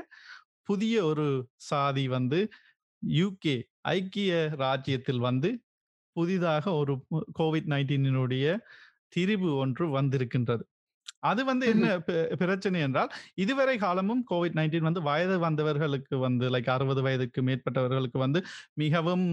[0.70, 1.28] புதிய ஒரு
[1.70, 2.40] சாதி வந்து
[3.02, 3.56] யூகே
[3.88, 5.50] ஐக்கிய ராஜ்யத்தில் வந்து
[6.16, 6.94] புதிதாக ஒரு
[7.38, 8.46] கோவிட் நைன்டீனுடைய
[9.16, 10.64] திரிவு ஒன்று வந்திருக்கின்றது.
[11.20, 11.86] அது வந்து என்ன
[12.42, 18.40] பிரச்சனை என்றால் இதுவரை காலமும் கோவிட் நைன்டீன் வந்து வயது வந்தவர்களுக்கு வந்து லைக் அறுபது வயதுக்கு மேற்பட்டவர்களுக்கு வந்து
[18.74, 19.26] மிகவும்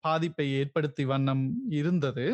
[0.00, 1.44] பாதிப்பை ஏற்படுத்தி வண்ணம்
[1.80, 2.26] இருந்தது.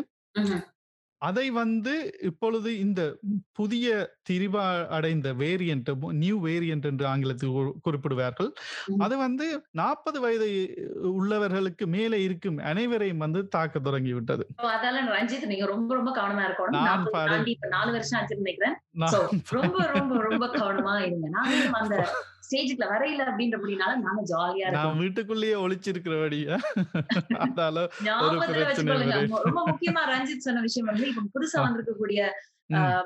[1.23, 3.17] அதை வந்து இப்பொழுது இந்த
[3.51, 8.51] புதிய திரிவா அடைந்த வேரியன்ட் நியூ வேரியன்ட் என்று ஆங்கிலத்தில் குறி- குறிப்பிடுவார்கள்.
[8.97, 15.65] அது வந்து நாற்பது வயது உள்ளவர்களுக்கு மேலே இருக்கும் அனைவரையும் வந்து தாக்க தொடங்கி விட்டது அதால ரஞ்சித் நீங்க
[15.65, 16.69] ரொம்ப ரொம்ப கவனமா இருக்கணும்.
[16.69, 17.07] நான்
[17.69, 18.75] நாலு வருஷம் ஆச்சுன்னு நினைக்கிறேன்.
[18.91, 19.13] நான்
[19.49, 21.27] ரொம்ப ரொம்ப ரொம்ப கவனமா இருங்க.
[21.29, 22.07] நாங்களும் அந்த
[22.43, 26.55] ஸ்டேஜுக்குள்ள வரையில அப்படின்றபடினால நாங்க ஜாலியா இருக்கோம் வீட்டுக்குள்ளேயே ஒளிச்சிருக்கிறபடியா
[29.43, 31.59] ரொம்ப முக்கியமா ரஞ்சித் சொன்ன விஷயம் வந்து இப்ப புதுசா.
[31.59, 32.19] வந்திருக்கக்கூடிய.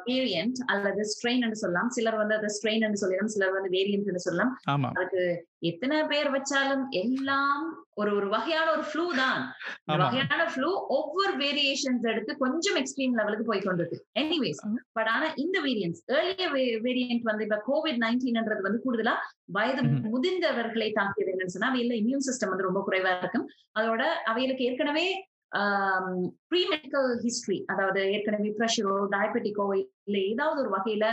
[0.10, 1.90] வேரியன்ட் அல்லது ஸ்ட்ரெயின் சொல்லலாம்.
[1.90, 4.54] சிலர் வந்து அதை ஸ்ட்ரெயின் சொல்லலாம் சிலர் வந்து வேரியன்ட் என்று சொல்லலாம்.
[5.00, 5.24] அதுக்கு
[5.70, 7.62] எத்தனை பேர் வச்சாலும் எல்லாம்
[7.94, 9.40] ஒரு ஒரு வகையான ஒரு ஃப்ளூ தான்.
[10.02, 14.62] வகையான ஃப்ளூ ஒவ்வொரு வேரியேஷன்ஸ் எடுத்து கொஞ்சம் எக்ஸ்ட்ரீம் லெவலுக்கு போய் கொண்டிருக்கு எனிவேஸ்
[14.98, 19.16] பட் ஆனா இந்த வேரியன்ஸ் ஏர்லிய வேரியன்ட் வந்து இப்ப கோவிட் நைன்டீன்ன்றது வந்து கூடுதலா
[19.58, 19.82] வயது.
[20.14, 23.48] முதிர்ந்தவர்களை தாக்கியது என்னன்னு சொன்னா அவையில இம்யூன் சிஸ்டம் வந்து ரொம்ப குறைவா இருக்கும்.
[23.80, 24.02] அதோட
[24.32, 25.08] அவைகளுக்கு ஏற்கனவே
[26.50, 31.06] ப்ரீ மெடிக்கல் ஹிஸ்டரி அதாவது ஏற்கனவே ப்ரெஷரோ டயபெட்டிக்கோ இல்ல ஏதாவது ஒரு வகையில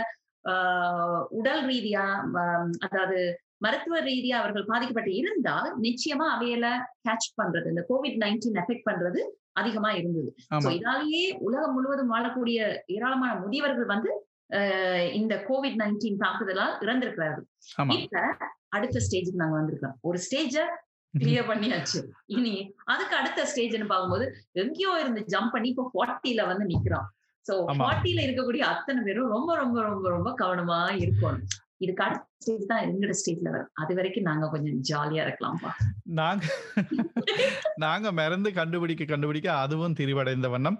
[0.45, 2.03] ஆஹ், உடல் ரீதியா
[2.39, 3.19] ஆஹ், அதாவது
[3.61, 6.65] மருத்துவ ரீதியா அவர்கள் பாதிக்கப்பட்டு இருந்தால் நிச்சயமா அவையில
[7.01, 9.21] கேட்ச் பண்றது இந்த கோவிட் நைன்டீன் எஃபெக்ட் பண்றது
[9.53, 10.29] அதிகமா இருந்தது.
[10.75, 12.59] இதாலேயே உலகம் முழுவதும் வாழக்கூடிய
[12.93, 14.11] ஏராளமான முதியவர்கள் வந்து
[14.57, 17.45] ஆஹ், இந்த கோவிட் நைன்டீன் தாக்குதலால் இறந்திருக்கிறார்கள்.
[17.97, 18.19] இப்ப
[18.71, 20.55] அடுத்த ஸ்டேஜுக்கு நாங்க வந்திருக்கோம் ஒரு ஸ்டேஜ
[21.15, 21.99] கிளியர் பண்ணியாச்சு.
[22.35, 22.53] இனி
[22.85, 27.07] அதுக்கு அடுத்த ஸ்டேஜ்னு பார்க்கும்போது எங்கேயோ இருந்து ஜம்ப் பண்ணி இப்போ ஃபார்ட்டில வந்து நிக்கிறோம்
[27.45, 27.53] சோ.
[27.77, 31.45] ஃபார்ட்டில இருக்கக்கூடிய அத்தனை பேரும் ரொம்ப ரொம்ப ரொம்ப ரொம்ப கவனமா இருக்கணும்.
[31.83, 33.71] இதுக்கு அடுத்த ஸ்டேஜ் தான் எங்களோட ஸ்டேஜ்ல வரும்.
[33.81, 35.71] அது வரைக்கும் நாங்க கொஞ்சம் ஜாலியா இருக்கலாம்ப்பா.
[36.19, 36.45] நாங்க
[37.83, 40.79] நாங்க மருந்து கண்டுபிடிக்க கண்டுபிடிக்க அதுவும் திரிவடைந்த வண்ணம்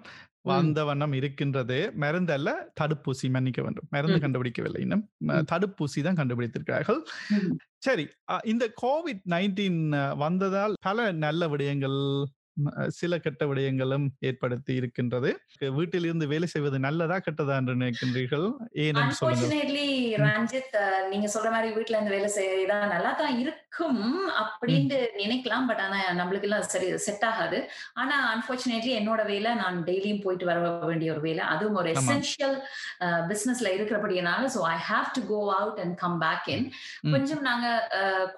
[0.50, 1.78] வந்த வண்ணம் இருக்கின்றது.
[2.02, 3.88] மருந்து அல்ல தடுப்பூசி மன்னிக்க வேண்டும்.
[3.94, 4.18] மருந்து.
[4.24, 5.04] கண்டுபிடிக்கவில்லை இன்னும்.
[5.52, 7.00] தடுப்பூசி தான் கண்டுபிடித்திருக்கிறார்கள்.
[7.86, 8.04] சரி
[8.52, 9.80] இந்த கோவிட் நைன்டீன்
[10.24, 11.98] வந்ததால் பல நல்ல விடயங்கள்
[12.98, 15.30] சில கெட்ட விடயங்களும் ஏற்படுத்தி இருக்கின்றது.
[15.78, 18.46] வீட்டில் இருந்து வேலை செய்வது நல்லதா கெட்டதா என்று நினைக்கின்றீர்கள்?
[18.84, 19.64] ஏன்னு சொல்லுங்க
[20.24, 20.76] ரஞ்சித்
[21.12, 24.02] நீங்க சொல்ற மாதிரி வீட்ல இருந்து வேலை செய்யறதா நல்லா தான் இருக்கும்
[24.42, 25.66] அப்படின்ட்டு நினைக்கலாம்.
[25.70, 27.58] பட் ஆனா நம்மளுக்கு எல்லாம் சரி செட் ஆகாது.
[28.02, 30.58] ஆனா அன்பார்ச்சுனேட்லி என்னோட வேலை நான் டெய்லியும் போயிட்டு வர
[30.90, 31.42] வேண்டிய ஒரு வேலை.
[31.54, 31.92] அதுவும் ஒரு.
[31.96, 32.56] எசென்ஷியல்
[33.32, 36.66] பிசினஸ்ல இருக்கிறபடினால so I have to go out and come back in.
[37.14, 37.66] கொஞ்சம் நாங்க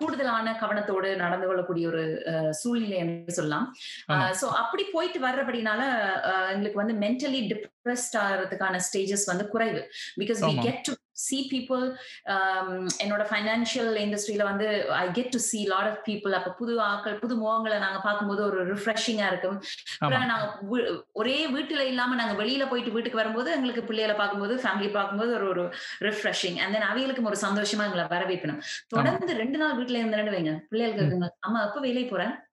[0.00, 2.04] கூடுதலான கவனத்தோடு நடந்து கொள்ளக்கூடிய ஒரு
[2.62, 3.66] சூழ்நிலை என்று சொல்லலாம்.
[4.40, 5.81] சோ அப்படி போயிட்டு வர்றபடினால
[6.49, 9.90] எங்களுக்கு வந்து மென்டலி டிப்ரெஸ்ட் ஆகிறதுக்கான ஸ்டேஜஸ் வந்து குறைவு.
[10.21, 10.62] Because we.
[10.62, 11.97] Get to see people
[13.05, 17.35] என்னோட ஃபைனான்சியல் இண்டஸ்ட்ரியில வந்து I get to see lot of people அப்ப புது ஆட்கள் புது
[17.37, 19.62] முகங்களை நாங்க பார்க்கும்போது ஒரு ரிஃப்ரெஷிங்கா இருக்கும்.
[19.99, 24.92] அப்புறம் நாங்க வீ- ஒரே வீட்டுல இல்லாம நாங்க வெளியில போயிட்டு வீட்டுக்கு வரும்போது எங்களுக்கு பிள்ளைகளை பார்க்கும்போது ஃபேமிலி
[24.92, 28.61] பார்க்கும்போது ஒரு ஒரு ரிஃப்ரெஷிங் அண்ட் தென் அவைகளுக்கும் ஒரு சந்தோஷமா எங்களை வரவேற்கணும்.
[28.88, 30.59] தொடர்ந்து ரெண்டு நாள் வீட்டுல இருந்தேன்னு வைங்க.
[30.68, 32.47] பிள்ளைகளுக்கு அம்மா எப்ப வேலைக்கு போறேன்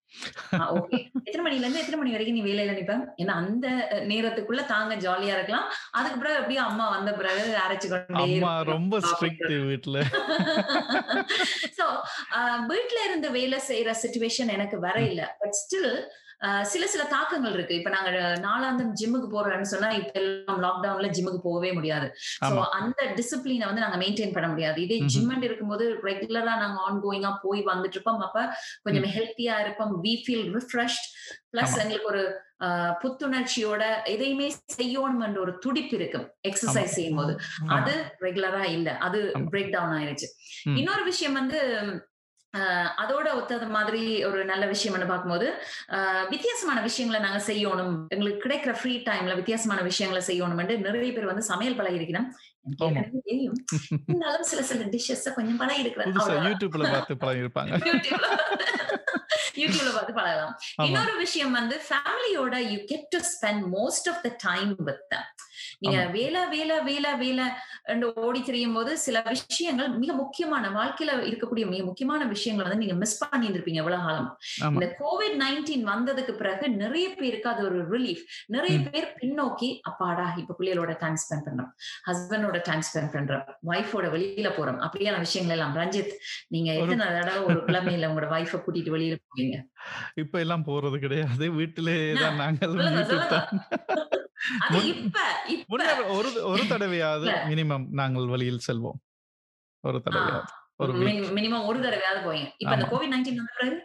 [0.77, 2.95] ஓகே எத்தனை மணில இருந்து எத்தனை மணி வரைக்கும் நீ வேலையில நிப்ப?
[3.21, 3.67] ஏன்னா அந்த
[4.11, 5.67] நேரத்துக்குள்ள தாங்க ஜாலியா இருக்கலாம்.
[5.97, 8.25] அதுக்கு பிறகு அப்படியே அம்மா வந்த பிறகு அரைச்சு கொண்டே.
[8.73, 9.97] ரொம்ப ஸ்ட்ரிக்ட் வீட்டுல
[11.79, 11.87] சோ
[12.71, 12.99] வீட்ல.
[13.07, 15.91] இருந்து வேலை செய்யற சுச்சுவேஷன் எனக்கு வர இல்ல பட் ஸ்டில்
[16.63, 17.75] சில சில தாக்கங்கள் இருக்கு.
[17.75, 18.11] இப்ப நாங்க
[18.43, 22.07] நாளாந்தம் ஜிம்முக்கு போறோம்னு சொன்னா இப்ப எல்லாம் லாக்டவுன்ல ஜிம்முக்கு போகவே முடியாது.
[22.45, 24.81] சோ அந்த டிசிப்ளினை வந்து நாங்க மெயின்டைன் பண்ண முடியாது.
[24.81, 24.97] இதே.
[25.05, 28.19] ஜிம் இருக்கும்போது ரெகுலரா நாங்க ஆன் கோயிங்கா போய் வந்துட்டு இருப்போம்.
[28.19, 30.03] அப்ப கொஞ்சம் ஹெல்த்தியா இருப்போம்.
[30.03, 31.05] We feel refreshed
[31.51, 31.75] plus.
[31.83, 32.43] எங்களுக்கு ஒரு
[33.03, 37.33] புத்துணர்ச்சியோட எதையுமே செய்யணும் என்ற ஒரு துடிப்பு இருக்கும் எக்ஸசைஸ் செய்யும் போது.
[37.67, 38.97] அது ரெகுலரா இல்ல.
[38.97, 39.31] அது.
[39.51, 40.27] பிரேக் டவுன் ஆயிருச்சு.
[40.77, 41.59] இன்னொரு விஷயம் வந்து
[43.03, 45.47] அதோட ஒத்தது மாதிரி ஒரு நல்ல விஷயம்னு பார்க்கும்போது
[46.33, 47.95] வித்தியாசமான விஷயங்களை நாங்க செய்யணும்.
[48.15, 52.29] எங்களுக்கு கிடைக்கிற ஃப்ரீ டைம்ல வித்தியாசமான விஷயங்களை செய்யணும்னு நிறைய பேர் வந்து சமையல் பழகி இருக்கிறோம்
[53.29, 53.57] தெரியும்.
[54.07, 56.15] இருந்தாலும் சில சில டிஷ்ஷஸ் கொஞ்சம் பழகி இருக்கிறேன்.
[56.49, 57.73] யூடியூப்ல பார்த்து பழகி இருப்பாங்க
[59.59, 60.55] யூடியூப்ல பார்த்து பழகலாம்.
[60.87, 65.15] இன்னொரு விஷயம் வந்து ஃபேமிலியோட you get to spend most of the time with
[65.83, 65.99] நீங்க.
[66.17, 67.45] வேலை வேலை வேலை வேலை
[68.25, 73.17] ஓடி திரியும் போது சில விஷயங்கள் மிக முக்கியமான வாழ்க்கையில இருக்கக்கூடிய மிக முக்கியமான விஷயங்களை வந்து நீங்க மிஸ்
[73.23, 74.29] பண்ணிட்டு இருப்பீங்க எவ்வளவு காலம்
[74.75, 78.23] இந்த கோவிட் நைன்டீன் வந்ததுக்கு பிறகு நிறைய பேருக்கு அது ஒரு ரிலீஃப்
[78.55, 78.73] நிறைய.
[78.91, 81.71] பேர் பின்னோக்கி அப்பாடா இப்ப பிள்ளைகளோட டைம் ஸ்பெண்ட் பண்றோம்.
[82.07, 83.45] ஹஸ்பண்டோட டைம் ஸ்பெண்ட் பண்றோம்.
[83.71, 84.79] ஒய்ஃபோட வெளியில போறோம்.
[84.87, 85.75] அப்படியான விஷயங்கள் எல்லாம்.
[85.75, 86.13] ரஞ்சித்
[86.47, 89.57] நீங்க எத்தனை தடவை ஒரு கிழமையில உங்களோட ஒய்ஃபை கூட்டிட்டு வெளியில போவீங்க?
[90.15, 91.45] இப்ப எல்லாம் போறது கிடையாது.
[91.59, 92.77] வீட்டிலே தான் நாங்கள்
[96.09, 97.27] ஒரு ஒரு தடவையாவது.
[97.49, 98.99] மினிமம் நாங்கள் வெளியில் செல்வோம்
[99.83, 100.93] ஒரு தடவையாவது ஒரு.
[101.37, 102.87] மினிமம் ஒரு தடவையாவது போவீங்க இப்ப இந்த.
[102.91, 103.77] கோவிட் நைன்டீன் வந்த பிறகு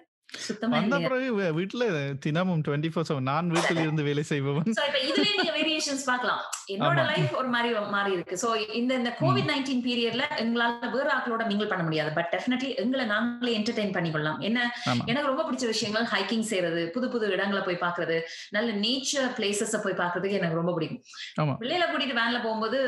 [0.75, 0.99] வந்த?
[1.07, 1.85] பிறகு வீட்டுல
[2.19, 4.69] தினமும் டுவெண்ட்டி ஃபோர் செவன் நான் வீட்டில் இருந்து வேலை செய்பவன்.
[5.09, 6.43] இதுலயே நீங்க வேரியேஷன்ஸ் பார்க்கலாம்.
[6.75, 7.07] என்னோட ஆமா.
[7.11, 8.37] லைஃப் ஒரு மாதிரி மாறி இருக்கு.
[8.43, 8.49] சோ
[8.81, 12.11] இந்த இந்த கோவிட் நைன்டீன் பீரியட்ல எங்களால வேற ஆட்களோட மிங்கிள் பண்ண முடியாது.
[12.19, 14.38] பட் டெஃபினெட்லி எங்களை நாங்களே என்டர்டைன் பண்ணிக்கொள்ளலாம்.
[14.40, 14.59] என்ன
[14.93, 15.05] ஆமா.
[15.07, 18.19] எனக்கு ரொம்ப பிடிச்ச விஷயங்கள் ஹைக்கிங் செய்யறது புது புது இடங்களை போய் பாக்குறது
[18.51, 21.03] நல்ல நேச்சர் பிளேசஸ் போய் பாக்குறதுக்கு எனக்கு ரொம்ப பிடிக்கும்.
[21.40, 21.55] ஆமா.
[21.62, 22.79] பிள்ளைகளை கூட்டிட்டு வேன்ல போகும்போது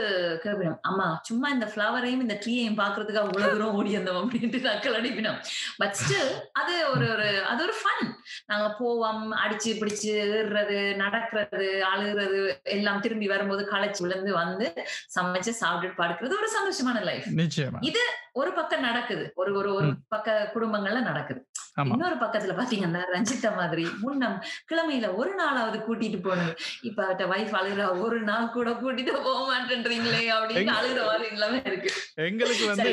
[0.45, 5.39] கேட்பினோம் அம்மா சும்மா இந்த ஃபிளவரையும் இந்த ட்ரீயையும் பாக்குறதுக்கு அவ்வளவு தூரம் ஓடி வந்தோம் அப்படின்ட்டு நக்கல் அடிப்பினோம்
[5.77, 8.15] பட் ஸ்டில் அது ஒரு ஒரு அது ஒரு ஃபன்
[8.47, 14.73] நாங்க போவோம் அடிச்சு பிடிச்சு ஏறுறது நடக்கிறது அழுகிறது எல்லாம் திரும்பி வரும்போது களைச்சு விழுந்து வந்து
[15.21, 17.95] சமைச்சு சாப்பிட்டுட்டு படுக்கிறது ஒரு சந்தோஷமான லைஃப் நிச்சயமா.
[18.33, 19.33] ஒரு பக்கம் நடக்குது.
[19.35, 19.95] ஒரு ஒரு ஒரு.
[20.09, 21.47] பக்க குடும்பங்கள்ல நடக்குது.
[21.77, 28.01] இன்னொரு பக்கத்துல பாத்தீங்கன்னா ரஞ்சிதா மாதிரி முன்னம் கிழமையில ஒரு நாளாவது கூட்டிட்டு போனது இப்ப அவட்ட வைஃப் அழுகிறா
[28.01, 31.93] ஒரு நாள் கூட கூட்டிட்டு போக மாட்டேன்றீங்களே அப்படின்னு அழுகிற மாதிரி எல்லாமே இருக்கு.
[32.15, 32.93] எங்களுக்கு வந்து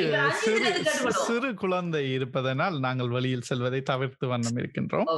[1.27, 5.09] சிறு குழந்தை இருப்பதனால் நாங்கள் வெளியில் செல்வதை தவிர்த்து வண்ணம் இருக்கின்றோம்.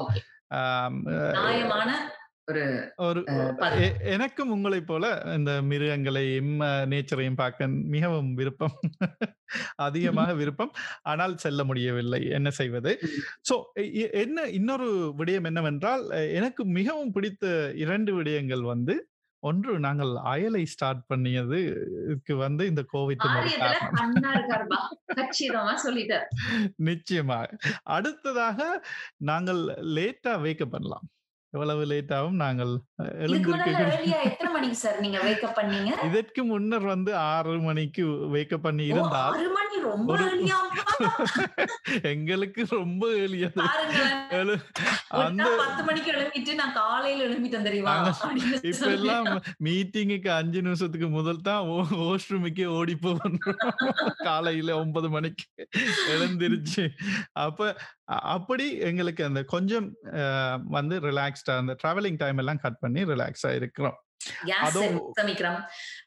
[1.34, 1.92] நியாயமான
[2.98, 3.22] ஒரு
[4.04, 6.54] எனக்கும் உங்களைப் போல இந்த மிருகங்களையும்
[6.90, 8.76] நேச்சரையும் பார்க்க மிகவும் விருப்பம்.
[9.76, 10.74] அதிகமாக விருப்பம்.
[11.04, 12.22] ஆனால் செல்ல முடியவில்லை.
[12.30, 12.92] என்ன செய்வது?
[13.50, 13.56] சோ
[14.16, 18.96] என்ன இன்னொரு விடயம் என்னவென்றால் எனக்கு மிகவும் பிடித்த இரண்டு விடயங்கள் வந்து
[19.44, 23.24] ஒன்று நாங்கள் அயலை ஸ்டார்ட் பண்ணியதுக்கு வந்து இந்த கோவிட்
[26.82, 27.48] நிச்சயமாக.
[27.84, 28.60] அடுத்ததாக
[29.24, 29.62] நாங்கள்
[29.96, 31.08] லேட்டா வேக்க பண்ணலாம்.
[31.54, 35.90] எவ்வளவு லேட்டாவும் நாங்கள் அஹ், இதுக்கு முன்னால எழுந்திருக்க early-ஆ எத்தனை மணிக்கு சார் நீங்க வேக்கப் பண்ணீங்க?
[36.10, 39.36] இதற்கு முன்னர் வந்து ஆறு மணிக்கு வேக்க பண்ணி இருந்தால்
[39.82, 40.18] ரொம்ப.
[42.02, 44.60] எங்களுக்கு ரொம்ப எழு-
[45.08, 48.18] அந்த பத்து மணிக்கு எழுப்பிட்டு நான் காலையில எழுப்பிட்டேன் தெரியுமா?
[48.62, 53.40] இப்ப எல்லாம் மீட்டிங்குக்கு அஞ்சு நிமிஷத்துக்கு முதல் தான் வாஷ்ரூமுக்கே ஓடி போகணும்.
[54.18, 55.44] காலையில ஒன்பது மணிக்கு
[56.10, 56.90] எழுந்திருச்சு.
[57.32, 59.96] அப்ப அப்படி எங்களுக்கு அந்த கொஞ்சம்
[60.64, 64.04] வந்து ரிலாக்ஸ்டா அந்த டிராவலிங் டைம் எல்லாம் கட் பண்ணி ரிலாக்ஸா இருக்கிறோம்.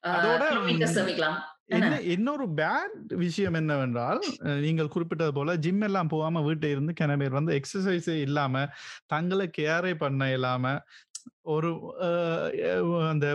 [0.02, 2.00] அதோட, என்ன?
[2.14, 4.20] இன்னொரு பேட் விஷயம் என்னவென்றால்
[4.60, 8.64] நீங்கள் குறிப்பிட்டது போல ஜிம் எல்லாம் போகாம வீட்டை இருந்து கிண பேர் வந்து எக்ஸசைஸே இல்லாம
[9.06, 10.74] தங்களை கேரே பண்ண இல்லாம
[11.46, 11.70] ஒரு
[13.08, 13.28] அந்த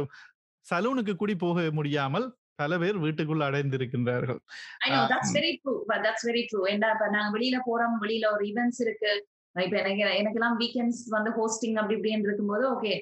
[0.66, 4.40] சலூனுக்கு கூடி போக முடியாமல் பல பேர் வீட்டுக்குள்ள அடைந்திருக்கின்றார்கள்.
[4.80, 6.64] I know ah, that's very true but that's very true.
[6.72, 9.12] ஏன்டா இப்ப நாங்க வெளியில போறோம் வெளியில ஒரு ஈவென்ட்ஸ் இருக்கு.
[9.56, 12.94] இப்ப எனக்கு எனக்கெல்லாம் வீக்கெண்ட்ஸ் வந்து ஹோஸ்டிங் அப்படி இப்படின்னு இருக்கும்போது ஓகே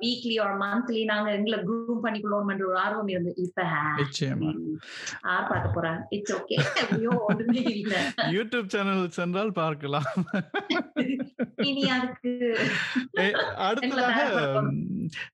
[0.00, 6.34] வீக்லி ஒரு மந்த்லி நாங்க எங்களை குரூப் பண்ணிக்கொள்ளணும்ன்ற ஒரு ஆர்வம் இருந்து இப்ப யார் பார்க்க போறாங்க இட்ஸ்
[6.36, 6.56] ஓகே
[7.28, 7.94] ஒண்ணுமே இல்ல.
[8.36, 10.08] யூடியூப் சேனல் சென்றால் பார்க்கலாம்.
[11.68, 12.32] இனி அதுக்கு
[13.68, 14.62] அடுத்ததாக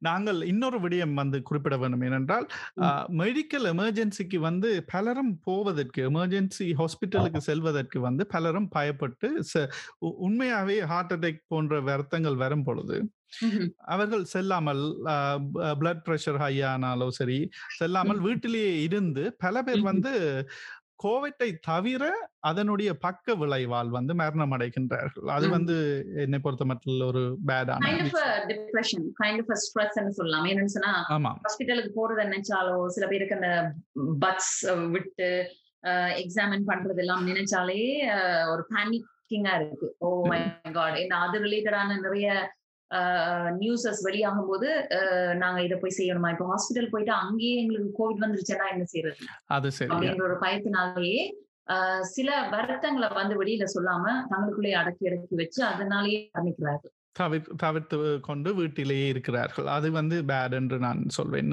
[0.08, 2.46] நாங்கள் இன்னொரு விடயம் வந்து குறிப்பிட வேண்டும் ஏனென்றால்
[3.22, 9.30] மெடிக்கல் எமர்ஜென்சிக்கு வந்து பலரும் போவதற்கு எமர்ஜென்சி ஹாஸ்பிட்டலுக்கு செல்வதற்கு வந்து பலரும் பயப்பட்டு
[10.26, 12.96] உண்மையாவே ஹார்ட் அட்டாக் போன்ற வருத்தங்கள் வரும் பொழுது.
[13.94, 14.84] அவர்கள் செல்லாமல்
[15.80, 17.40] பிளட் பிரஷர் ஹை ஆனாலும் சரி
[17.78, 19.82] செல்லாமல் வீட்டிலேயே இருந்து பல பேர்.
[19.90, 20.12] வந்து
[21.04, 22.02] கோவிட்டை தவிர
[22.40, 25.26] அதனுடைய பக்க விளைவால் வந்து மரணம் அடைகின்றார்கள்.
[25.36, 25.46] அது.
[25.48, 25.76] வந்து
[26.24, 27.88] என்னை பொறுத்த மட்டும் ஒரு பேடான
[28.50, 30.46] டிப்ரெஷன் கைண்ட் ஆஃப் ஸ்ட்ரெஸ் சொல்லலாம்.
[30.52, 31.32] என்னன்னு சொன்னா ஆமா.
[31.44, 33.50] ஹாஸ்பிட்டலுக்கு போறத நினைச்சாலோ சில பேருக்கு அந்த
[34.24, 34.54] பட்ஸ்
[34.94, 35.30] விட்டு
[36.22, 37.80] எக்ஸாமின் பண்றது எல்லாம் நினைச்சாலே
[38.52, 39.88] ஒரு பேனிக்கிங்கா இருக்கு.
[39.98, 40.40] ஓ மை
[40.78, 42.28] காட் அது ரிலேட்டடான நிறைய
[43.59, 44.68] நியூஸஸ் வெளியாகும் போது
[45.35, 46.31] நாங்க இதை போய் செய்யணுமா?
[46.31, 49.16] இப்போ ஹாஸ்பிட்டல் போயிட்டு அங்கேயே எங்களுக்கு கோவிட் வந்துருச்சுன்னா என்ன செய்யறது
[49.92, 51.22] அப்படின்ற ஒரு பயத்தினாலேயே
[52.09, 59.07] சில வருத்தங்களை வந்து வெளியில சொல்லாம தங்களுக்குள்ளே அடக்கி அடக்கி வச்சு அதனாலேயே ஆரம்பிக்கிறார்கள் தவிர் தவிர்த்து கொண்டு வீட்டிலேயே
[59.09, 59.66] இருக்கிறார்கள்.
[59.66, 61.51] அது வந்து பேட் என்று நான் சொல்வேன்.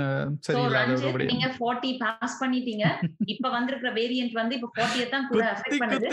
[1.07, 1.31] விடயம்.
[1.31, 2.85] நீங்க 40 பாஸ் பண்ணிட்டீங்க.
[3.33, 6.07] இப்ப வந்திருக்கிற வேரியன்ட் வந்து இப்ப 40 தான் கூட அஃபெக்ட் பண்ணுது.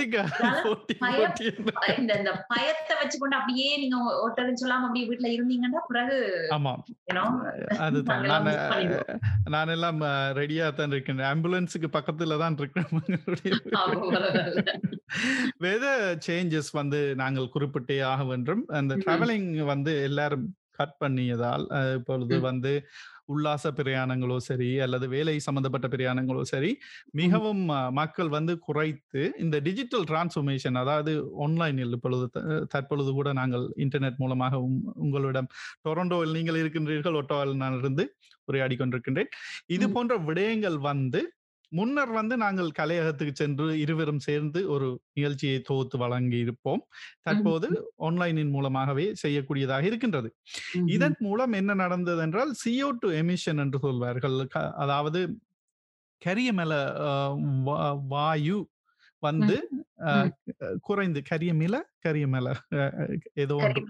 [1.99, 6.19] இந்த இந்த பயத்தை வச்சுக்கொண்டு அப்படியே நீங்க ஒருத்தரும் சொல்லாம அப்படியே வீட்டுல இருந்தீங்கன்னா பிறகு
[6.57, 6.75] ஆமா.
[7.79, 8.27] அதுதான்.
[8.27, 8.51] நான்.
[9.55, 10.01] நான் எல்லாம்
[10.41, 11.25] ரெடியா தான் இருக்கேன்.
[11.31, 12.91] ஆம்புலன்ஸுக்கு பக்கத்துல தான் இருக்கிறேன்.
[15.65, 18.65] வெதர் சேஞ்சஸ் வந்து நாங்கள் குறிப்பிட்டே ஆக வேண்டும்.
[18.79, 19.07] அந்த ம்ஹும்.
[19.39, 20.47] டிராவலிங் வந்து எல்லாரும்
[20.79, 22.35] கட் பண்ணியதால் இப்பொழுது.
[22.43, 22.73] வந்து
[23.27, 26.69] உல்லாச பிரயாணங்களோ சரி அல்லது வேலை சம்பந்தப்பட்ட பிரயாணங்களோ சரி
[27.13, 32.27] மிகவும் மக்கள் வந்து குறைத்து இந்த டிஜிட்டல் டிரான்ஸ்ஃபர்மேஷன் அதாவது ஆன்லைனில் இப்பொழுது
[32.69, 35.49] தற்பொழுது கூட நாங்கள் இன்டர்நெட் மூலமாக உங்- உங்களிடம்
[35.85, 38.07] டொரண்டோவில் நீங்கள் இருக்கின்றீர்கள் ஒட்டோவில் நான் இருந்து
[38.49, 39.31] உரையாடி கொண்டிருக்கின்றேன்
[39.69, 39.87] இது.
[39.91, 41.23] போன்ற விடயங்கள் வந்து
[41.73, 46.83] முன்னர் வந்து நாங்கள் கலையகத்துக்கு சென்று இருவரும் சேர்ந்து ஒரு நிகழ்ச்சியை தொகுத்து வழங்கி இருப்போம்
[47.23, 47.69] தற்போது
[48.09, 50.31] ஆன்லைனின் மூலமாகவே செய்யக்கூடியதாக இருக்கின்றது.
[50.97, 54.39] இதன் மூலம் என்ன நடந்தது என்றால் CO2 டூ எமிஷன் என்று சொல்வார்கள்.
[54.85, 55.23] அதாவது
[56.23, 56.73] கரியமல
[58.15, 58.59] வாயு
[59.23, 59.57] வந்து
[60.81, 61.77] குறைந்து கரியமில
[62.07, 62.49] கரியமல
[63.43, 63.83] ஏதோ ஒன்று.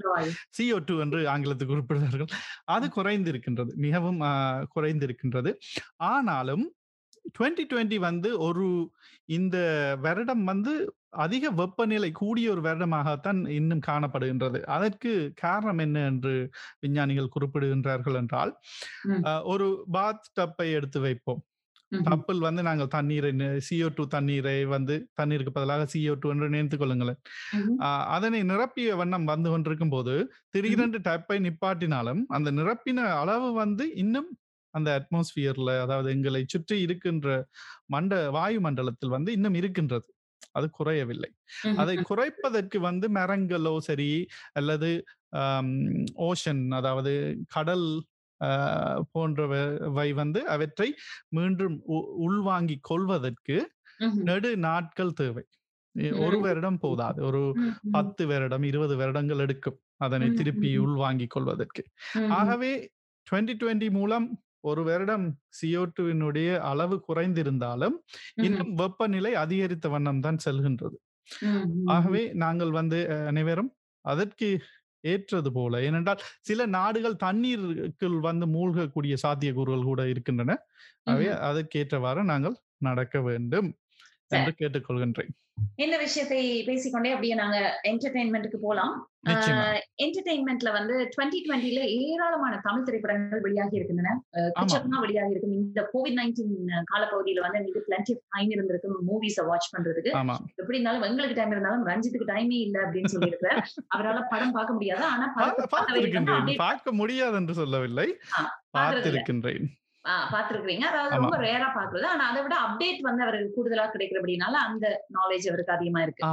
[0.56, 2.30] CO2 டூ என்று ஆங்கிலத்துக்கு குறிப்பிடுவார்கள்.
[2.74, 4.20] அது குறைந்து இருக்கின்றது மிகவும்
[4.74, 5.06] குறைந்து
[7.26, 8.66] ஆனாலும் 2020 வந்து ஒரு
[9.28, 9.56] இந்த
[10.04, 10.72] வருடம் வந்து
[11.24, 14.58] அதிக வெப்பநிலை கூடிய ஒரு வருடமாகத்தான் இன்னும் காணப்படுகின்றது.
[14.66, 16.34] அதற்கு காரணம் என்ன என்று
[16.80, 18.52] விஞ்ஞானிகள் குறிப்பிடுகின்றார்கள் என்றால்
[19.44, 21.42] ஒரு பாத் டப்பை எடுத்து வைப்போம்.
[21.92, 23.30] டப்பில் வந்து நாங்கள் தண்ணீரை
[23.66, 27.20] CO2 டூ தண்ணீரை வந்து தண்ணீருக்கு பதிலாக CO2 டூ என்று நினைத்துக் கொள்ளுங்களேன்.
[28.14, 30.14] அதனை நிரப்பிய வண்ணம் வந்து கொண்டிருக்கும் போது
[30.54, 34.28] திடீரென்று டப்பை நிப்பாட்டினாலும் அந்த நிரப்பின அளவு வந்து இன்னும்
[34.76, 37.46] அந்த அட்மாஸ்பியர்ல அதாவது எங்களை சுற்றி இருக்கின்ற
[37.92, 40.14] மண்ட வாயு மண்டலத்தில் வந்து இன்னும் இருக்கின்றது
[40.52, 41.30] அது குறையவில்லை
[41.76, 45.04] அதை குறைப்பதற்கு வந்து மரங்களோ சரி அல்லது
[46.18, 47.12] ஓஷன் அதாவது
[47.48, 48.04] கடல்
[49.10, 50.94] போன்றவை வந்து அவற்றை
[51.28, 53.56] மீண்டும் உ- உள்வாங்கிக் கொள்வதற்கு.
[54.24, 55.44] நெடு நாட்கள் தேவை
[56.12, 56.40] ஒரு.
[56.40, 57.42] வருடம் போதாது ஒரு.
[57.90, 60.76] பத்து வருடம் இருபது வருடங்கள் எடுக்கும் அதனை திருப்பி.
[60.76, 61.82] உள்வாங்கிக் கொள்வதற்கு.
[62.28, 62.72] ஆகவே
[63.30, 64.26] 2020 மூலம்
[64.66, 65.26] ஒரு வருடம்
[65.58, 67.96] CO2 வினுடைய அளவு குறைந்திருந்தாலும்
[68.46, 70.96] இன்னும் வெப்பநிலை அதிகரித்த வண்ணம் தான் செல்கின்றது.
[71.94, 72.98] ஆகவே நாங்கள் வந்து
[73.30, 73.70] அனைவரும்
[74.04, 74.48] அதற்கு
[75.04, 80.52] ஏற்றது போல ஏனென்றால் சில நாடுகள் தண்ணீருக்குள் வந்து மூழ்கக்கூடிய சாத்தியக்கூறுகள் கூட இருக்கின்றன
[81.06, 81.28] ஆகவே.
[81.48, 83.68] அதற்கேற்றவாறு நாங்கள் நடக்க வேண்டும்
[84.30, 85.32] என்று கேட்டுக்கொள்கின்றேன்
[85.82, 88.92] இந்த விஷயத்தை பேசிக்கொண்டே அப்படியே நாங்க என்டர்டைன்மெண்ட்டுக்கு போலாம்.
[90.04, 94.12] என்டர்டைன்மெண்ட்ல வந்து டுவெண்ட்டி டுவெண்ட்டில ஏராளமான தமிழ் திரைப்படங்கள் வெளியாகி இருக்கின்றன.
[94.58, 96.54] துச்சகமா வெளியாகி இருக்கு இந்த கோவிட் நைன்டீன்
[96.92, 98.90] காலப்பகுதியில வந்து எங்களுக்கு பிளண்டி டைம் இருந்திருக்கு.
[99.10, 100.12] மூவிஸ வாட்ச் பண்றதுக்கு.
[100.60, 103.62] எப்படி இருந்தாலும் எங்களுக்கு டைம் இருந்தாலும் ரஞ்சித்துக்கு டைமே இல்ல அப்படின்னு சொல்லியிருக்கிறார்.
[103.96, 105.04] அவரால் படம் பார்க்க முடியாது.
[105.14, 105.26] ஆனா
[106.66, 108.08] பார்க்க முடியாது என்று சொல்லவில்லை.
[108.78, 109.66] பார்த்திருக்கின்றேன்.
[110.32, 111.18] பாத்துருக்கீங்க அதாவது.
[111.20, 114.86] ரொம்ப ரேரா பாக்குறது ஆனா அதை விட அப்டேட் வந்து அவருக்கு கூடுதலா கிடைக்கிறபடினால அந்த
[115.18, 116.24] நாலேஜ் அவருக்கு அதிகமா இருக்கு.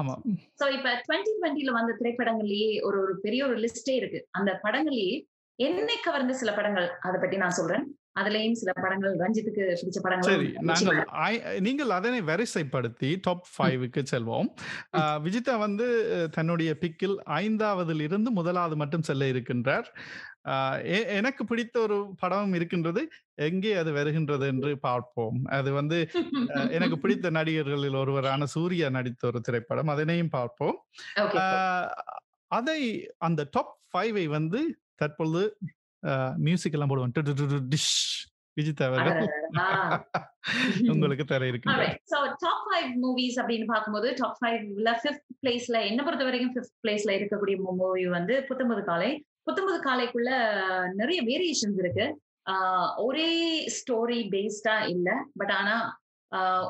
[0.61, 4.21] சோ இப்ப டுவெண்ட்டி டுவெண்ட்டில வந்த திரைப்படங்கள்லயே ஒரு ஒரு பெரிய ஒரு லிஸ்டே இருக்கு.
[4.39, 5.17] அந்த படங்கள்லயே
[5.59, 7.83] என்னை கவர்ந்த சில படங்கள் அதை பத்தி நான் சொல்றேன்.
[8.19, 10.99] அதுலயும் சில படங்கள் ரஞ்சித்துக்கு பிடிச்ச படங்கள் சரி நாங்கள்
[11.67, 14.49] நீங்கள் அதனை வரிசைப்படுத்தி டாப் ஃபைவுக்கு செல்வோம்.
[15.25, 15.87] விஜிதா வந்து
[16.37, 19.87] தன்னுடைய பிக்கில் ஐந்தாவதில் இருந்து முதலாவது மட்டும் செல்ல இருக்கின்றார்.
[20.95, 25.43] எனக்கு பிடித்த ஒரு படமும் இருக்கின்றது எங்கே அது வருகின்றது என்று பார்ப்போம்.
[25.45, 26.09] அது வந்து
[26.69, 29.87] எனக்கு பிடித்த நடிகர்களில் ஒருவரான சூர்யா நடித்த ஒரு திரைப்படம்.
[29.87, 30.85] அதனையும் பார்ப்போம்.
[32.47, 35.57] அதை அந்த டாப் ஃபைவை வந்து தற்பொழுது
[36.35, 39.27] மியூசிக் எல்லாம் போடுவோம் டிஷ் விஜிதா அவர்கள்.
[40.87, 41.97] உங்களுக்கு தர Alright.
[42.03, 47.11] So top five movies அப்படின்னு பார்க்கும்போது top fiveல fifth placeல என்ன பொறுத்த வரைக்கும் fifth placeல
[47.11, 50.29] இருக்கக்கூடிய மூவி வந்து புத்தம்பது காலை புத்தம்பது காலைக்குள்ள
[50.93, 52.19] நிறைய வேரியேஷன்ஸ் இருக்கு.
[52.49, 53.29] ஆஹ் ஒரே
[53.65, 55.25] ஸ்டோரி பேஸ்டா இல்ல.
[55.35, 56.01] பட் ஆனா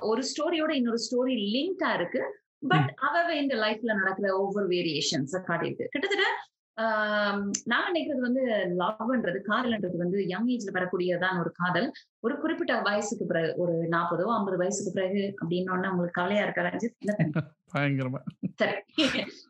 [0.02, 2.42] ஒரு ஸ்டோரியோட இன்னொரு ஸ்டோரி லிங்க்டா இருக்கு.
[2.68, 5.86] பட் அவ இந்த லைஃப்ல நடக்கிற ஒவ்வொரு வேரியேஷன்ஸ் காட்டியிருக்கு.
[5.86, 6.24] கிட்டத்தட்ட
[7.66, 8.46] நான் நினைக்கிறது வந்து
[8.78, 11.92] லவ்ன்றது காதல்ன்றது வந்து யங் ஏஜ்ல வரக்கூடியதான் ஒரு காதல்.
[12.20, 17.48] ஒரு குறிப்பிட்ட வயசுக்கு பிறகு ஒரு நாற்பதோ ஐம்பது வயசுக்கு பிறகு அப்படின்னு உங்களுக்கு கவலையா இருக்கா ரஞ்சித்.
[18.56, 18.72] சரி.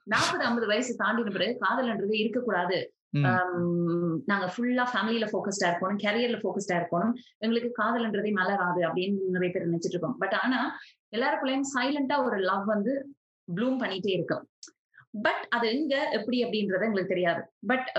[0.03, 2.93] நாற்பது ஐம்பது வயசு தாண்டின பிறகு காதல்ன்றது இருக்கக்கூடாது.
[3.13, 7.11] நாங்க ஃபுல்லா ஃபேமிலியில ஃபோக்கஸ்டா இருக்கணும் கேரியர்ல ஃபோக்கஸ்டா இருக்கணும்.
[7.37, 10.15] எங்களுக்கு காதல்ன்றதே மலராது அப்படின்னு நிறைய பேர் நினைச்சிட்டு இருக்கோம்.
[10.19, 10.59] பட் ஆனா
[11.15, 12.93] எல்லாருக்குள்ளயும் சைலண்டா ஒரு லவ் வந்து
[13.47, 14.45] ப்ளூம் பண்ணிட்டே இருக்கும்
[15.21, 17.41] பட் அது எங்க எப்படி அப்படின்றது எங்களுக்கு தெரியாது.
[17.67, 17.89] பட்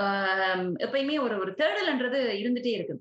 [0.85, 2.97] எப்பயுமே ஒரு ஒரு தேடல்ன்றது இருந்துட்டே இருக்கு.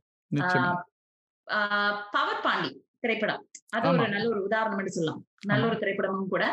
[2.16, 3.42] பவர் பாண்டி திரைப்படம்.
[3.70, 3.88] அது.
[3.88, 5.24] ஒரு நல்ல ஒரு உதாரணம் சொல்லலாம்.
[5.46, 6.46] நல்ல ஒரு திரைப்படமும் கூட.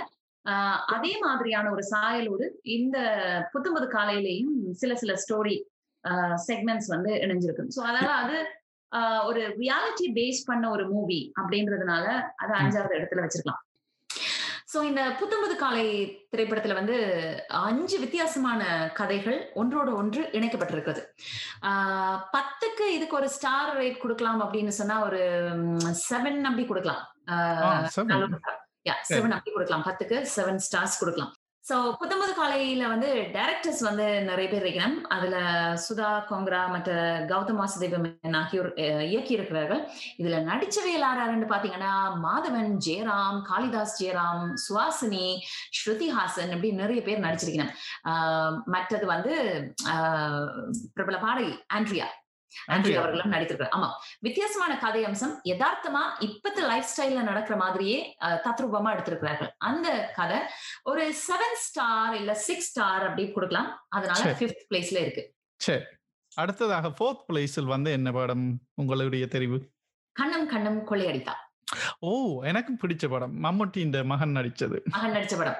[0.44, 2.98] ஆஹ் அதே மாதிரியான ஒரு சாயலோடு இந்த
[3.53, 5.57] புத்தம்பது காலையிலையும் சில சில ஸ்டோரி
[6.48, 7.72] செக்மெண்ட்ஸ் வந்து இணைஞ்சிருக்கு.
[7.76, 8.37] ஸோ அதனால அது
[9.26, 13.61] ஒரு ரியாலிட்டி பேஸ் பண்ண ஒரு மூவி அப்படின்றதுனால அது அஞ்சாவது இடத்துல வச்சிருக்கலாம்.
[14.74, 15.87] சோ இந்த புத்தம்பது காலை
[16.33, 16.96] திரைப்படத்துல வந்து
[17.48, 21.03] அஞ்சு வித்தியாசமான கதைகள் ஒன்றோட ஒன்று இணைக்கப்பட்டிருக்கிறது.
[21.62, 25.22] ஆஹ் பத்துக்கு இதுக்கு ஒரு ஸ்டார் ரேட் கொடுக்கலாம் அப்படின்னு சொன்னா ஒரு
[26.11, 27.05] செவன் அப்படி கொடுக்கலாம்.
[28.87, 29.07] Seven.
[29.11, 29.87] செவன் அப்படி கொடுக்கலாம்.
[29.87, 31.33] பத்துக்கு செவன் ஸ்டார்ஸ் கொடுக்கலாம்.
[31.64, 34.95] சோ புத்தம்பது காலையில வந்து டைரக்டர்ஸ் வந்து நிறைய பேர் இருக்கணும்.
[35.09, 35.37] அதுல
[35.85, 36.93] சுதா கொங்கரா மற்ற
[37.31, 38.07] கௌதம் வாசுதேவம்
[38.40, 38.71] ஆகியோர்
[39.09, 39.83] இயக்கி இருக்கிறார்கள்
[40.19, 41.93] இதுல நடிச்சவைகள் யாராருன்னு பாத்தீங்கன்னா
[42.25, 45.27] மாதவன் ஜெயராம் காளிதாஸ் ஜெயராம் சுவாசினி
[45.79, 47.75] ஸ்ருதி ஹாசன் அப்படி நிறைய பேர் நடிச்சிருக்கணும்.
[48.11, 49.35] ஆஹ், மற்றது வந்து
[50.95, 52.09] பிரபல பாடகி ஆண்ட்ரியா.
[52.69, 52.97] ஆண்ட்ரியா.
[52.97, 53.75] அவர்களும் நடித்திருக்கிறார்.
[53.77, 53.91] ஆமா.
[54.19, 55.41] வித்தியாசமான கதை அம்சம்.
[55.45, 59.49] யதார்த்தமா இப்பத்த லைஃப் ஸ்டைல்ல நடக்கிற மாதிரியே தத்ரூபமா எடுத்திருக்கிறார்கள்.
[59.59, 60.39] அந்த கதை
[60.83, 63.87] ஒரு செவன் ஸ்டார் இல்ல சிக்ஸ் ஸ்டார் அப்படி கொடுக்கலாம்.
[63.89, 64.37] அதனால.
[64.39, 65.35] ஃபிஃப்த் பிளேஸ்ல இருக்கு.
[65.57, 65.83] சரி.
[66.35, 69.59] அடுத்ததாக ஃபோர்த் பிளேஸில் வந்து என்ன படம் உங்களுடைய தெரிவு?
[70.21, 71.33] கண்ணம் கண்ணம் கொள்ளையடித்தா.
[71.99, 73.45] ஓ எனக்கும் பிடிச்ச படம்.
[73.45, 75.57] மம்முட்டியின் மகன் நடிச்சது மகன் நடிச்ச படம்.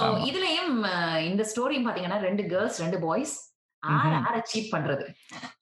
[0.00, 0.04] சோ.
[0.04, 3.51] இதுலயும் இந்த ஸ்டோரியும் பாத்தீங்கன்னா ரெண்டு கேர்ள்ஸ் ரெண்டு பாய்ஸ்
[3.82, 4.10] ஆற.
[4.22, 5.04] ஆற சீட் பண்றது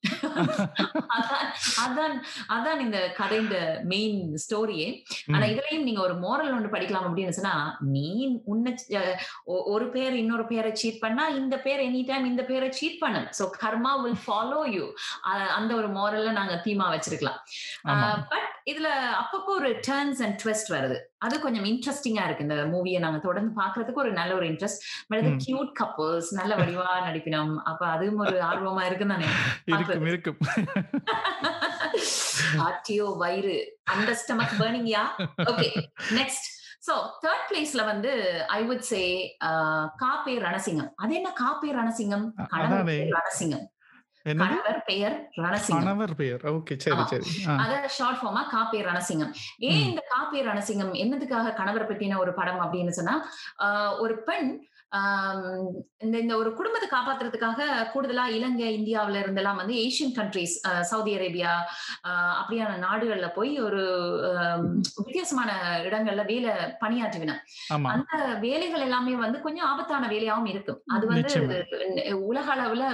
[1.85, 2.15] அதான்
[2.51, 3.49] அதான் இந்த கதையின்
[3.85, 4.89] மெயின் ஸ்டோரியே
[5.31, 5.45] ஆனா.
[5.47, 7.55] இதுலயும் நீங்க ஒரு மோரல் ஒன்று படிக்கலாம் அப்படின்னு சொன்னா
[7.91, 8.07] நீ
[8.47, 8.73] உன்னை
[9.71, 13.47] ஒரு பேர் இன்னொரு பேரை சீட் பண்ணா இந்த பேர் எனி டைம் இந்த பேரை சீட் பண்ணும் so
[13.59, 14.87] karma will follow you
[15.55, 17.41] அந்த ஒரு மோரல்ல நாங்க தீமா வச்சிருக்கலாம்.
[18.33, 18.89] பட் இதுல
[19.21, 20.97] அப்பப்போ ஒரு டர்ன்ஸ் அண்ட் ட்விஸ்ட் வருது.
[21.19, 22.47] அது கொஞ்சம் இன்ட்ரெஸ்டிங்கா இருக்கு.
[22.47, 25.39] இந்த மூவியை நாங்க தொடர்ந்து பாக்குறதுக்கு ஒரு நல்ல ஒரு interest but hmm.
[25.45, 27.55] Cute couples நல்ல வடிவா நடிப்பினோம்.
[27.65, 29.27] அப்ப அதுவும் ஒரு ஆர்வமா இருக்கு தானே
[30.13, 30.39] இருக்கும்
[32.67, 35.05] ஆட்டியோ வயிறு அந்த stomach burning yeah?
[35.51, 35.69] Okay
[36.19, 36.49] next
[36.87, 38.13] so third பிளேஸ்ல வந்து
[38.49, 39.01] ஐ வுட் சே
[40.03, 40.91] காப்பே ரணசிங்கம்.
[40.97, 42.27] அது என்ன காப்பே ரணசிங்கம்?
[43.17, 43.67] ரணசிங்கம்.
[44.23, 45.79] கணவர் பெயர் ரணசிங்கம்.
[45.79, 46.43] கணவர் பெயர்.
[46.53, 46.75] ஓகே.
[46.77, 47.03] சரி.
[47.13, 47.29] சரி.
[47.57, 49.33] அத ஷார்ட் ஃபார்மா காப்பே ரணசிங்கம்.
[49.69, 49.85] ஏன்.
[49.89, 50.93] இந்த காப்பே ரணசிங்கம்?
[51.03, 53.15] என்னதுக்காக கணவரை பற்றின ஒரு படம் அப்படின்னு சொன்னா
[53.99, 54.51] ஒரு பெண்
[55.99, 61.53] இந்த இந்த ஒரு குடும்பத்தை காப்பாத்துறதுக்காக கூடுதலா இலங்கை இந்தியாவுல இருந்தெல்லாம் வந்து ஏசியன் கண்ட்ரீஸ் சவுதி அரேபியா
[62.41, 63.83] அப்படியான நாடுகள்ல போய் ஒரு
[64.97, 65.51] வித்தியாசமான
[65.85, 67.37] இடங்கள்ல வேலை பணியாற்றுவின.
[67.93, 70.83] அந்த வேலைகள் எல்லாமே வந்து கொஞ்சம் ஆபத்தான வேலையாவும் இருக்கும்.
[70.87, 71.65] அது வந்து.
[72.27, 72.85] உலக அளவுல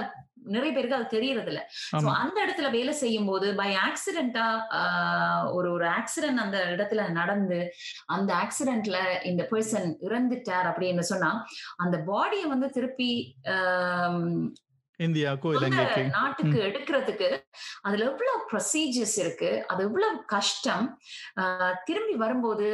[0.47, 1.61] நிறைய பேருக்கு அது தெரியறது இல்ல
[1.95, 2.11] ஆமா.
[2.15, 4.45] அந்த இடத்துல வேலை செய்யும் போது பை ஆக்சிடென்டா
[5.51, 7.59] ஒரு ஒரு ஆக்சிடென்ட் அந்த இடத்துல நடந்து
[8.09, 11.31] அந்த ஆக்சிடென்ட்ல இந்த பர்சன் இறந்துட்டார் அப்படின்னு சொன்னா
[11.77, 13.11] அந்த பாடியை வந்து திருப்பி
[15.55, 16.03] சொந்த இலங்கைக்கு.
[16.17, 17.27] நாட்டுக்கு எடுக்கிறதுக்கு
[17.87, 20.85] அதுல எவ்வளவு ப்ரொசீஜர்ஸ் இருக்கு அது எவ்வளவு கஷ்டம்
[21.85, 22.67] திரும்பி வரும்போது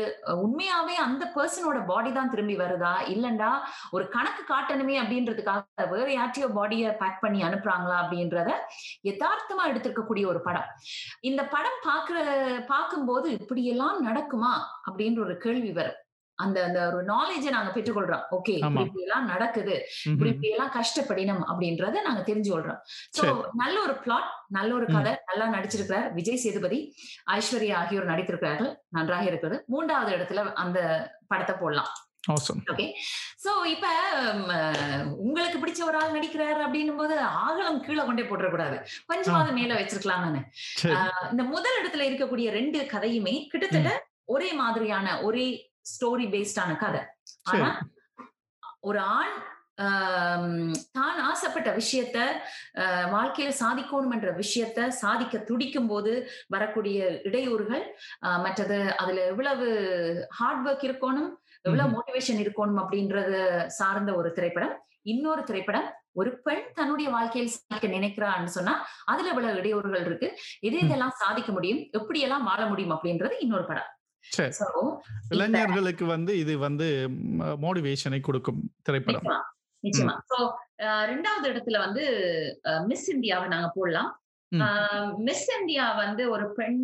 [0.46, 2.94] உண்மையாவே அந்த பர்சனோட பாடி தான் திரும்பி வருதா?
[3.14, 3.50] இல்லண்டா
[3.92, 5.62] ஒரு கணக்கு காட்டணுமே அப்படின்றதுக்காக
[5.94, 8.50] வேற யார்ட்டையோ பாடியை பேக் பண்ணி அனுப்புறாங்களா அப்படின்றத
[9.10, 10.70] யதார்த்தமா எடுத்திருக்கக்கூடிய ஒரு படம்.
[11.22, 12.18] இந்த படம் பாக்குற
[12.74, 14.54] பார்க்கும்போது இப்படி எல்லாம் நடக்குமா?
[14.88, 16.00] அப்படின்ற ஒரு கேள்வி வரும்.
[16.36, 18.24] அந்த அந்த ஒரு நாலேஜை நாங்க பெற்றுக்கொள்றோம்.
[18.32, 18.56] ஓகே.
[18.58, 19.86] இப்படி எல்லாம் நடக்குது.
[20.04, 20.30] இப்படி.
[20.30, 22.80] இப்படி எல்லாம் கஷ்டப்படினோம் அப்படின்றத நாங்க தெரிஞ்சு கொள்றோம்.
[23.18, 23.42] சோ.
[23.54, 24.86] நல்ல ஒரு பிளாட் நல்ல ஒரு.
[24.86, 26.96] கதை நல்லா நடிச்சிருக்கிறார் விஜய் சேதுபதி
[27.32, 28.76] ஐஸ்வர்யா ஆகியோர் நடித்திருக்கிறார்கள்.
[28.90, 29.64] நன்றாக இருக்கிறது.
[29.68, 30.80] மூன்றாவது இடத்துல அந்த
[31.28, 31.92] படத்தை போடலாம்.
[32.32, 32.86] ஓகே
[33.44, 33.88] சோ இப்ப
[35.18, 38.78] உங்களுக்கு பிடிச்ச ஒரு ஆள் நடிக்கிறாரு அப்படின்னும் போது ஆகலம் கீழே கொண்டே போட்டுறக்கூடாது.
[39.06, 40.46] கொஞ்சமாவது மேல வச்சிருக்கலாம்
[41.32, 47.02] இந்த முதல் இடத்துல இருக்கக்கூடிய ரெண்டு கதையுமே கிட்டத்தட்ட ஒரே மாதிரியான ஒரே ஸ்டோரி பேஸ்டான கதை.
[47.52, 47.70] ஆனா
[48.90, 49.36] ஒரு ஆண்
[50.98, 52.18] தான் ஆசைப்பட்ட விஷயத்த
[53.14, 56.12] வாழ்க்கையில சாதிக்கணும் என்ற விஷயத்த சாதிக்க துடிக்கும் போது
[56.48, 57.86] வரக்கூடிய இடையூறுகள்
[58.46, 59.68] மற்றது அதுல எவ்வளவு
[60.40, 61.32] ஹார்ட் ஒர்க் இருக்கணும்
[61.68, 61.92] எவ்வளவு.
[61.96, 63.34] மோட்டிவேஷன் இருக்கணும் அப்படின்றத
[63.80, 64.76] சார்ந்த ஒரு திரைப்படம்.
[65.14, 65.88] இன்னொரு திரைப்படம்
[66.22, 68.74] ஒரு பெண் தன்னுடைய வாழ்க்கையில் சாதிக்க நினைக்கிறான்னு சொன்னா
[69.12, 70.28] அதுல இவ்வளவு இடையூறுகள் இருக்கு.
[70.68, 70.78] எது.
[70.86, 71.82] இதெல்லாம் சாதிக்க முடியும்?
[72.00, 72.96] எப்படியெல்லாம் வாழ முடியும்?
[72.96, 73.90] அப்படின்றது இன்னொரு படம்.
[75.36, 76.88] இளைஞர்களுக்கு வந்து இது வந்து
[77.64, 79.30] மோட்டிவேஷனை கொடுக்கும் திரைப்படம்.
[79.84, 80.38] நிச்சயமா சோ
[81.12, 82.04] ரெண்டாவது இடத்துல வந்து
[82.90, 84.12] மிஸ் இந்தியாவை நாங்க போடலாம்.
[85.28, 86.80] மிஸ் இந்தியா வந்து ஒரு பெண்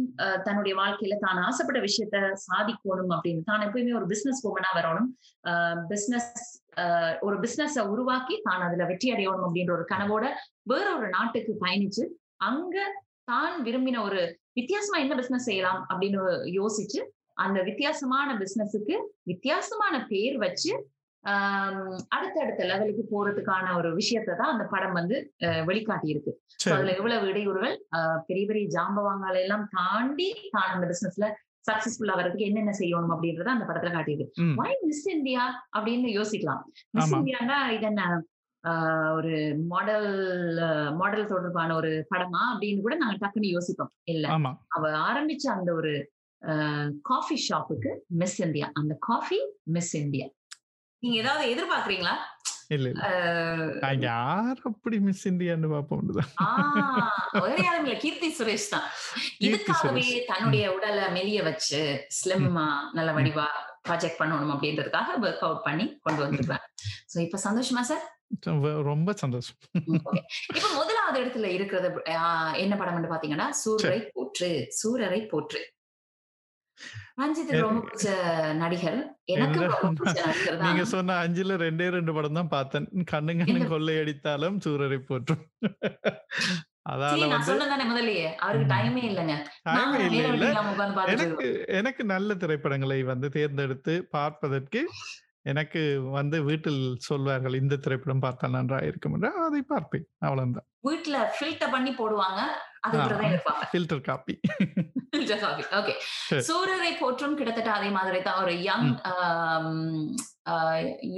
[0.46, 5.10] தன்னுடைய வாழ்க்கையில தான் ஆசைப்பட்ட விஷயத்த சாதிக்கணும் அப்படின்னு தான் எப்பயுமே ஒரு பிசினஸ் உமனா வரணும்.
[5.92, 6.32] பிசினஸ்
[7.28, 10.26] ஒரு பிசினஸ உருவாக்கி தான் அதுல வெற்றி அடையணும் அப்படின்ற ஒரு கனவோட
[10.72, 12.04] வேற ஒரு நாட்டுக்கு பயணிச்சு
[12.50, 12.78] அங்க
[13.32, 14.20] தான் விரும்பின ஒரு
[14.60, 16.22] வித்தியாசமா என்ன பிசினஸ் செய்யலாம் அப்படின்னு
[16.60, 17.00] யோசிச்சு
[17.40, 20.72] அந்த வித்தியாசமான பிசினஸுக்கு வித்தியாசமான பேர் வச்சு
[22.14, 25.16] அடுத்தடுத்த லெவலுக்கு போறதுக்கான ஒரு விஷயத்தை தான் அந்த படம் வந்து
[25.66, 26.32] வெளிக்காட்டி இருக்கு
[26.72, 27.76] அதுல எவ்வளவு இடையூறுகள்?
[28.28, 31.28] பெரிய பெரிய ஜாம்பவாங்களை எல்லாம் தாண்டி தான் அந்த பிசினஸ்ல
[31.66, 34.28] சக்சஸ்ஃபுல்லா வர்றதுக்கு என்னென்ன செய்யணும் அப்படின்றத அந்த படத்துல காட்டியிருக்கு.
[34.60, 35.44] Why மிஸ் இந்தியா
[35.78, 36.62] அப்படின்னு யோசிக்கலாம்.
[36.94, 37.14] மிஸ்.
[37.18, 38.04] இந்தியானா இது என்ன?
[38.64, 39.34] ஆஹ், ஒரு
[39.68, 40.08] மாடல்
[40.96, 43.92] மாடல் தொடர்பான ஒரு படமா அப்படின்னு கூட நாங்க டக்குன்னு யோசிப்போம்.
[44.06, 44.26] இல்ல.
[44.70, 45.92] அவ ஆரம்பிச்ச அந்த ஒரு
[47.04, 50.28] காஃபி ஷாப்புக்கு மிஸ் இந்தியா அந்த காஃபி மிஸ் இந்தியா
[51.04, 52.14] நீங்க ஏதாவது எதிர்பார்க்கறீங்களா?
[52.70, 52.88] இல்ல
[54.06, 55.70] யார் அப்படி மிஸ் இந்தியான்னு
[57.60, 58.86] யாரும் இல்ல கீர்த்தி சுரேஷ் தான்.
[59.40, 60.04] இதுக்காகவே.
[60.28, 61.80] தன்னுடைய உடலை மெலிய வச்சு
[62.20, 63.48] ஸ்லிம்மா நல்ல வடிவா
[63.88, 66.64] ப்ராஜெக்ட் பண்ணணும் அப்படின்றதுக்காக ஒர்க் அவுட் பண்ணி கொண்டு வந்திருப்பேன்
[67.14, 68.06] சோ இப்ப சந்தோஷமா சார்
[68.86, 69.58] ரொம்ப சந்தோஷம்.
[70.00, 70.22] Okay.
[70.56, 75.62] இப்ப முதலாவது இடத்துல இருக்கிறது ஆஹ், என்ன படம்னு பாத்தீங்கன்னா சூரரை போற்று சூரரை போற்று.
[77.22, 78.08] ரஞ்சித்துக்கு ரொம்ப பிடிச்ச
[78.54, 79.00] நடிகர்.
[79.26, 82.88] எனக்கு என்ன- ரொம்ப பிடிச்ச நடிகர் நீங்க சொன்ன அஞ்சுல ரெண்டே ரெண்டு படம் தான் பார்த்தேன்.
[83.12, 83.66] கண்ணுங்கண்ணு என்ன?
[83.66, 85.46] கொள்ளையடித்தாலும் சூரரை போற்றும்.
[91.68, 94.82] எனக்கு நல்ல திரைப்படங்களை வந்து தேர்ந்தெடுத்து பார்ப்பதற்கு
[95.52, 95.82] எனக்கு
[96.18, 100.08] வந்து வீட்டில் சொல்வார்கள் இந்த திரைப்படம் பார்த்தால் நன்றாக இருக்கும் என்று அதை பார்ப்பேன்.
[100.26, 100.68] அவ்வளவுதான்.
[100.88, 102.42] வீட்டுல ஃபில்டர் பண்ணி போடுவாங்க.
[102.88, 104.36] அதுக்குறதான் எதிர்பார்ப்பேன் ஃபில்டர் காப்பி
[105.78, 105.94] ஓகே
[106.28, 106.44] சரி.
[106.48, 108.42] சூரரை போற்றும் கிட்டத்தட்ட அதே மாதிரி தான்.
[108.44, 108.90] ஒரு யங்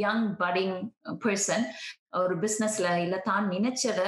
[0.03, 0.77] யங் பட்டிங்
[1.25, 1.65] பர்சன்
[2.13, 4.01] ஒரு பிசினஸ்ல இல்ல தான் நினைச்சத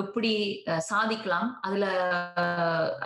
[0.00, 0.32] எப்படி
[0.88, 1.86] சாதிக்கலாம் அதுல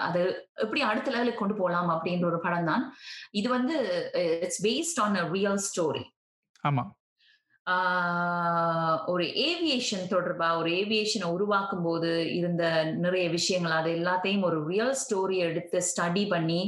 [0.07, 0.23] அது
[0.57, 2.85] எப்படி அடுத்த லெவலுக்கு கொண்டு போகலாம் அப்படின்ற ஒரு படம் தான்.
[3.33, 3.77] இது வந்து
[4.43, 6.05] it's based on a real story
[6.65, 6.85] ஆமா.
[7.67, 12.65] ஆஹ் ஒரு ஏவியேஷன் தொடர்பா ஒரு ஏவியேஷனை உருவாக்கும் போது இருந்த
[13.05, 16.61] நிறைய விஷயங்கள் அது எல்லாத்தையும் ஒரு ரியல் ஸ்டோரி எடுத்து ஸ்டடி பண்ணி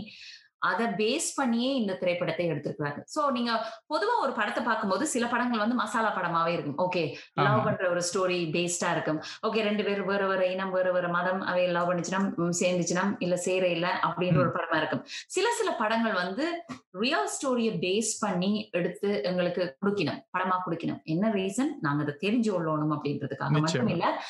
[0.59, 3.03] அதை பேஸ் பண்ணியே இந்த திரைப்படத்தை எடுத்திருக்கிறாங்க.
[3.15, 3.53] சோ நீங்க
[3.95, 6.79] பொதுவா ஒரு படத்தை பார்க்கும்போது சில படங்கள் வந்து மசாலா படமாவே இருக்கும்.
[6.79, 7.65] Okay love.
[7.65, 9.23] பண்ற ஒரு ஸ்டோரி பேஸ்டா இருக்கும்.
[9.47, 13.69] ஓகே ரெண்டு பேரும் வேற வேற இனம் வேற வேற மதம் அவை லவ் பண்ணிச்சுனா சேர்ந்துச்சுனா இல்ல சேர
[13.69, 15.05] இல்ல அப்படின்ற ஒரு படமா இருக்கும்.
[15.27, 20.21] சில சில படங்கள் வந்து ரியல் ஸ்டோரியை பேஸ் பண்ணி எடுத்து எங்களுக்கு கொடுக்கணும்.
[20.39, 21.03] படமா கொடுக்கணும்.
[21.05, 23.89] என்ன ரீசன் நாங்க அதை தெரிஞ்சு கொள்ளணும் அப்படின்றதுக்காக மட்டும்.
[23.89, 24.23] இல்ல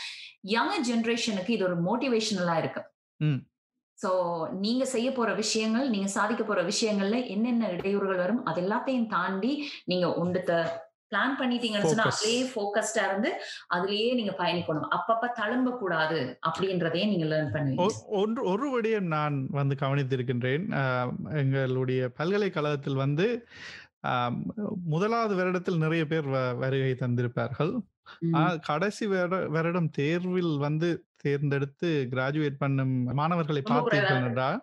[0.42, 2.82] யங் ஜெனரேஷனுக்கு இது ஒரு மோட்டிவேஷனலா இருக்கு.
[3.20, 3.47] ம்.
[4.02, 4.10] சோ
[4.64, 10.08] நீங்க செய்ய போற விஷயங்கள் நீங்க சாதிக்க போற விஷயங்கள்ல என்னென்ன இடையூறுகள் வரும் அது எல்லாத்தையும் தாண்டி நீங்க
[10.14, 10.58] ஒன்றத்தை
[11.12, 12.06] பிளான் பண்ணிட்டீங்கன்னு சொன்னா.
[12.10, 13.30] அதுலயே போக்கஸ்டா இருந்து
[13.74, 14.88] அதுலயே நீங்க பயணிக்கணும்.
[14.96, 16.18] அப்பப்ப தழும்ப கூடாது
[16.48, 17.86] அப்படின்றதையும் நீங்க லேர்ன் பண்ணுவீங்க.
[18.20, 20.66] ஒன்று ஒரு விடயம் நான் வந்து கவனித்திருக்கின்றேன்.
[21.42, 23.28] எங்களுடைய பல்கலைக்கழகத்தில் வந்து
[24.92, 26.28] முதலாவது வருடத்தில் நிறைய பேர்
[26.62, 27.72] வருகை தந்திருப்பார்கள்.
[28.68, 30.88] கடைசி வருட வருடம் தேர்வில் வந்து
[31.24, 34.60] தேர்ந்தெடுத்து கிராஜுவேட் பண்ணும் மாணவர்களை பார்த்தீர்கள் என்றால்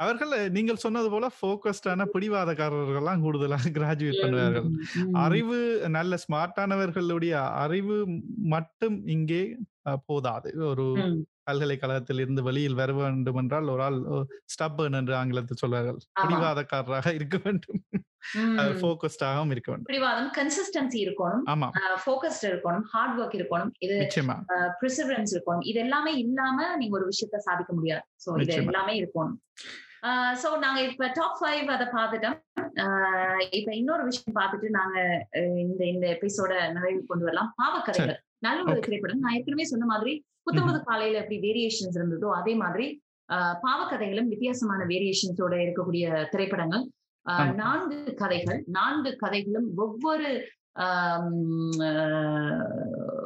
[0.00, 4.68] அவர்கள் நீங்கள் சொன்னது போல போக்கஸ்டான பிடிவாதக்காரர்கள்லாம் கூடுதலாக கிராஜுவேட் பண்ணுவார்கள்.
[5.24, 5.58] அறிவு
[5.96, 7.34] நல்ல ஸ்மார்ட்டானவர்களுடைய
[7.64, 7.96] அறிவு
[8.54, 9.42] மட்டும் இங்கே
[10.06, 10.66] போதாது.
[10.66, 10.86] ஒரு.
[11.42, 13.96] பல்கலைக்கழகத்தில் இருந்து வெளியில் வர வேண்டும் என்றால் ஒரு ஆள்
[14.52, 15.98] ஸ்டப்பன் என்று ஆங்கிலத்தில் சொல்வார்கள்.
[16.20, 17.80] பிடிவாதக்காரராக இருக்க வேண்டும்.
[18.34, 18.58] ம்.
[18.82, 19.88] போக்கஸ்டாகவும் இருக்க வேண்டும்.
[19.88, 21.42] பிடிவாதம் கன்சிஸ்டன்சி இருக்கணும்.
[21.46, 21.68] ஆமா.
[22.04, 22.84] ஃபோக்கஸ்ட் இருக்கணும்.
[22.84, 23.72] ஹார்ட் ஒர்க் இருக்கணும்.
[23.78, 24.36] இது நிச்சயமா.
[24.80, 25.64] ப்ரிசர்வன்ஸ் இருக்கணும்.
[25.64, 28.04] இது எல்லாமே இல்லாம நீங்க ஒரு விஷயத்த சாதிக்க முடியாது.
[28.24, 28.54] சோ இது.
[28.62, 29.36] எல்லாமே இருக்கணும்.
[30.42, 32.36] சோ நாங்க இப்ப டாப் ஃபைவ் அதை பார்த்துட்டோம்.
[33.50, 34.98] இப்ப இன்னொரு விஷயம் பார்த்துட்டு நாங்க
[35.58, 37.54] இந்த இந்த எபிசோட நிறைவு கொண்டு வரலாம்.
[37.56, 38.18] பாவக்கதைகள்.
[38.42, 38.80] நல்ல ஒரு.
[38.80, 40.12] திரைப்படம் நான் ஏற்கனவே சொன்ன மாதிரி
[40.42, 42.86] புத்தம்பது காலையில எப்படி வேரியேஷன்ஸ் இருந்ததோ அதே மாதிரி
[43.28, 46.84] ஆஹ், பாவக்கதைகளும் வித்தியாசமான வேரியேஷன்ஸோட இருக்கக்கூடிய திரைப்படங்கள்.
[47.56, 50.28] நான்கு கதைகள் நான்கு கதைகளும் ஒவ்வொரு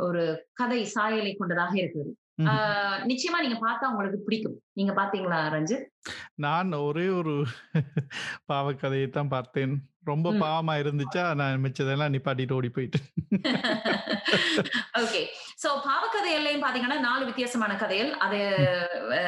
[0.01, 1.75] ஒரு கதை சாயலை கொண்டதாக.
[1.79, 2.03] ஆஹ்
[3.05, 4.57] நிச்சயமா நீங்க பார்த்தா உங்களுக்கு பிடிக்கும்.
[4.73, 5.85] நீங்க பாத்தீங்களா ரஞ்சித்?
[6.37, 7.35] நான் ஒரே ஒரு
[8.49, 9.75] பாவக்கதையை தான் பார்த்தேன்.
[10.05, 10.33] ரொம்ப.
[10.41, 13.07] பாவமா இருந்துச்சா நான் மிச்சதெல்லாம் நிப்பாட்டிட்டு ஓடி போயிட்டேன்.
[15.03, 15.23] ஓகே.
[15.65, 18.11] சோ பாவக்கதை எல்லையும் பாத்தீங்கன்னா நாலு வித்தியாசமான கதைகள்.
[18.25, 18.39] அது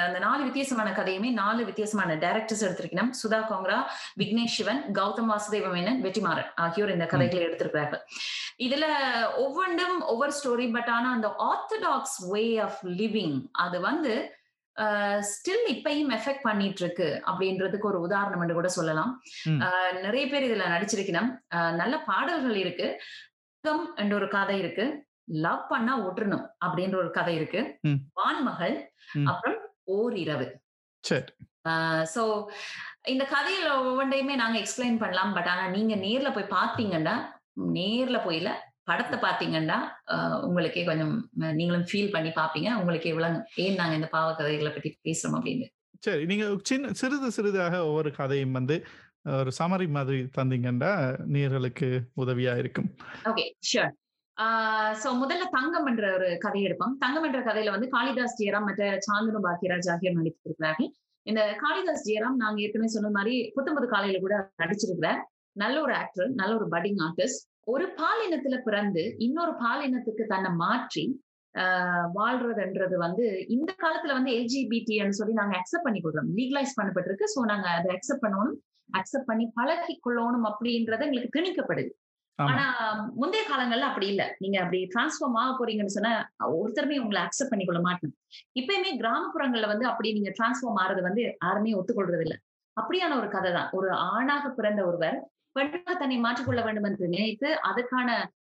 [0.07, 3.11] அந்த நாலு வித்தியாசமான கதையுமே நாலு வித்தியாசமான டைரக்டர்ஸ் எடுத்திருக்கணும்.
[3.21, 3.79] சுதா கோங்கரா
[4.21, 8.03] விக்னேஷ் சிவன் கௌதம் வாசுதேவ மேனன் வெற்றிமாறன் ஆகியோர் இந்த கதைகளை எடுத்திருக்கிறார்கள்.
[8.67, 8.87] இதுல
[9.45, 14.15] ஒவ்வொன்றும் ஒவ்வொரு ஸ்டோரி பட் ஆனா அந்த ஆர்த்தடாக்ஸ் வே ஆஃப் லிவிங் அது வந்து
[15.31, 19.13] ஸ்டில் இப்பயும் எஃபெக்ட் பண்ணிட்டு இருக்கு அப்படின்றதுக்கு ஒரு உதாரணம் என்று கூட சொல்லலாம்.
[20.07, 21.31] நிறைய பேர் இதுல நடிச்சிருக்கணும்.
[21.81, 22.89] நல்ல பாடல்கள் இருக்கு.
[24.03, 24.85] என்ற ஒரு கதை இருக்கு.
[25.45, 27.61] லவ் பண்ணா ஒட்டுறணும் அப்படின்ற ஒரு கதை இருக்கு.
[28.21, 28.77] வான்மகள்.
[29.33, 29.59] அப்புறம்
[29.97, 30.49] ஓர் இரவு
[31.05, 31.33] சரி
[32.15, 32.23] சோ
[33.13, 35.35] இந்த கதையில ஒவ்வொன்றையுமே நாங்க எக்ஸ்பிளைன் பண்ணலாம்.
[35.37, 37.17] பட் ஆனா நீங்க நேர்ல போய் பாத்தீங்கன்னா
[37.77, 38.51] நேர்ல போயில
[38.89, 39.79] படத்தை பாத்தீங்கன்னா
[40.47, 41.15] உங்களுக்கே கொஞ்சம்
[41.59, 43.49] நீங்களும் ஃபீல் பண்ணி பாப்பீங்க உங்களுக்கே விளங்கும்.
[43.65, 45.67] ஏன் நாங்க இந்த பாவ கதைகளை பத்தி பேசுறோம் அப்படின்னு.
[46.07, 48.77] சரி நீங்க சின்ன சிறிது சிறிதாக ஒவ்வொரு கதையும் வந்து
[49.41, 50.93] ஒரு சமரி மாதிரி தந்தீங்கன்னா
[51.35, 51.89] நேர்களுக்கு
[52.23, 52.91] உதவியா இருக்கும்.
[53.31, 53.95] ஓகே ஷியோர்
[55.03, 56.95] சோ முதல்ல தங்கம் என்ற ஒரு கதை எடுப்போம்.
[57.03, 60.89] தங்கம் என்ற கதையில வந்து காளிதாஸ் ஜெயராம் மற்ற சாந்தனு பாக்கியராஜ் ஆகியோர் நடித்திருக்கிறார்கள்
[61.27, 65.21] இந்த காளிதாஸ் ஜெயராம் நாங்க ஏற்கனவே சொன்ன மாதிரி புத்தம்பது காலையில கூட நடிச்சிருக்கிறார்.
[65.57, 71.05] நல்ல ஒரு ஆக்டர் நல்ல ஒரு பட்டிங் ஆர்டிஸ்ட் ஒரு பாலினத்துல பிறந்து இன்னொரு பாலினத்துக்கு தன்னை மாற்றி
[71.55, 77.27] ஆஹ் வாழ்றதுன்றது வந்து இந்த காலத்துல வந்து எல்ஜிபிடின்னு சொல்லி நாங்க அக்செப்ட் பண்ணி கொடுறோம் லீகலைஸ் பண்ணப்பட்டிருக்கு.
[77.35, 78.55] சோ நாங்க அதை அக்செப்ட் பண்ணணும்
[78.91, 81.91] அக்செப்ட் பண்ணி பழகி கொள்ளணும் அப்படின்றது எங்களுக்கு திணிக்கப்படுது.
[82.45, 82.65] ஆனா
[83.17, 84.23] முந்தைய காலங்கள்ல அப்படி இல்ல.
[84.43, 86.13] நீங்க அப்படி டிரான்ஸ்ஃபார்ம் ஆக போறீங்கன்னு சொன்னா
[86.55, 88.13] ஒருத்தருமே உங்களை அக்செப்ட் பண்ணி கொள்ள மாட்டோம்
[88.61, 92.37] இப்பயுமே கிராமப்புறங்கள்ல வந்து அப்படி நீங்க டிரான்ஸ்ஃபார்ம் ஆறது வந்து யாருமே ஒத்துக்கொள்றது இல்ல
[92.77, 93.69] அப்படியான ஒரு கதை தான்.
[93.73, 95.19] ஒரு ஆணாக பிறந்த ஒருவர்
[95.57, 98.09] பெண்ணாக தன்னை மாற்றிக்கொள்ள வேண்டும் என்று நினைத்து அதுக்கான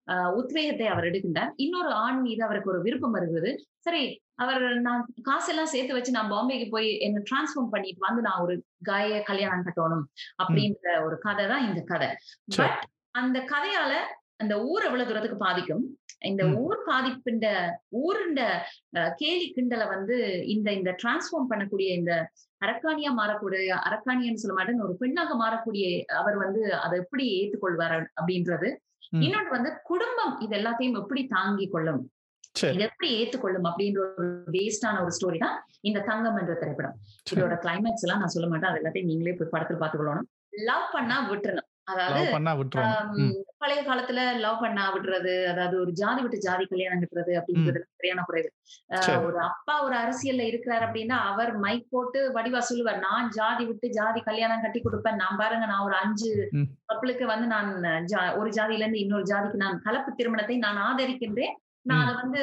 [0.08, 1.50] ஆஹ், உத்வேகத்தை அவர் எடுக்கின்றார்.
[1.62, 3.50] இன்னொரு ஆண் மீது அவருக்கு ஒரு விருப்பம் வருகிறது
[3.86, 4.02] சரி
[4.38, 8.54] அவர் நான் காசெல்லாம் சேர்த்து வச்சு நான் பாம்பேக்கு போய் என்ன டிரான்ஸ்ஃபார்ம் பண்ணிட்டு வந்து நான் ஒரு
[8.88, 10.04] காய கல்யாணம் கட்டணும்
[10.42, 12.08] அப்படின்ற ஒரு கதை தான் இந்த கதை.
[12.58, 12.78] பட்
[13.14, 13.92] அந்த கதையால
[14.36, 15.84] அந்த ஊர் எவ்வளவு தூரத்துக்கு பாதிக்கும்.
[16.18, 16.42] இந்த.
[16.62, 17.46] ஊர் பாதிப்புண்ட
[18.02, 18.40] ஊருண்ட
[19.16, 22.12] கேலி கிண்டலை வந்து இந்த இந்த டிரான்ஸ்ஃபார்ம் பண்ணக்கூடிய இந்த
[22.64, 25.86] அரக்காணியா மாறக்கூடிய அரக்காணியன்னு சொல்ல மாட்டேன் ஒரு பெண்ணாக மாறக்கூடிய
[26.20, 28.70] அவர் வந்து அதை எப்படி ஏற்றுக்கொள்வார் அப்படின்றது.
[29.24, 32.00] இன்னொன்று வந்து குடும்பம் இது எல்லாத்தையும் எப்படி தாங்கி கொள்ளும்?
[32.74, 36.96] இதை எப்படி ஏற்றுக்கொள்ளும் அப்படின்ற ஒரு வேஸ்டான ஒரு ஸ்டோரி தான் இந்த தங்கம் என்ற திரைப்படம்.
[37.32, 38.70] இதோட கிளைமேக்ஸ் எல்லாம் நான் சொல்ல மாட்டேன்.
[38.70, 40.28] அது எல்லாத்தையும் நீங்களே போய் படத்துல பாத்துக்கொள்ளணும்
[40.70, 41.67] லவ் பண்ணா விட்டுறணும்.
[41.90, 42.22] அதாவது
[43.62, 48.50] பழைய காலத்துல லவ் பண்ணா விடுறது அதாவது ஒரு ஜாதி விட்டு ஜாதி கல்யாணம் கட்டுறது அப்படின்றது சரியான குறைவு.
[49.28, 54.20] ஒரு அப்பா ஒரு அரசியல்ல இருக்கிறார் அப்படின்னா அவர் மைக் போட்டு வடிவா சொல்லுவார் நான் ஜாதி விட்டு ஜாதி
[54.20, 55.20] கல்யாணம் கட்டி கொடுப்பேன்.
[55.22, 56.32] நான் பாருங்க நான் ஒரு அஞ்சு.
[56.90, 57.70] கப்பலுக்கு வந்து நான்
[58.40, 61.56] ஒரு ஜாதியில இருந்து இன்னொரு ஜாதிக்கு நான் கலப்பு திருமணத்தை நான் ஆதரிக்கின்றேன்.
[61.86, 62.04] நான்.
[62.04, 62.42] அதை வந்து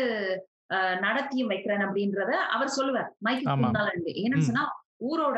[1.03, 3.09] நடத்தியும் வைக்கிறேன் அப்படின்றத அவர் சொல்லுவார்.
[3.25, 3.45] மைக்கு
[4.23, 4.47] ஏன்னு.
[4.49, 4.65] சொன்னா
[5.10, 5.38] ஊரோட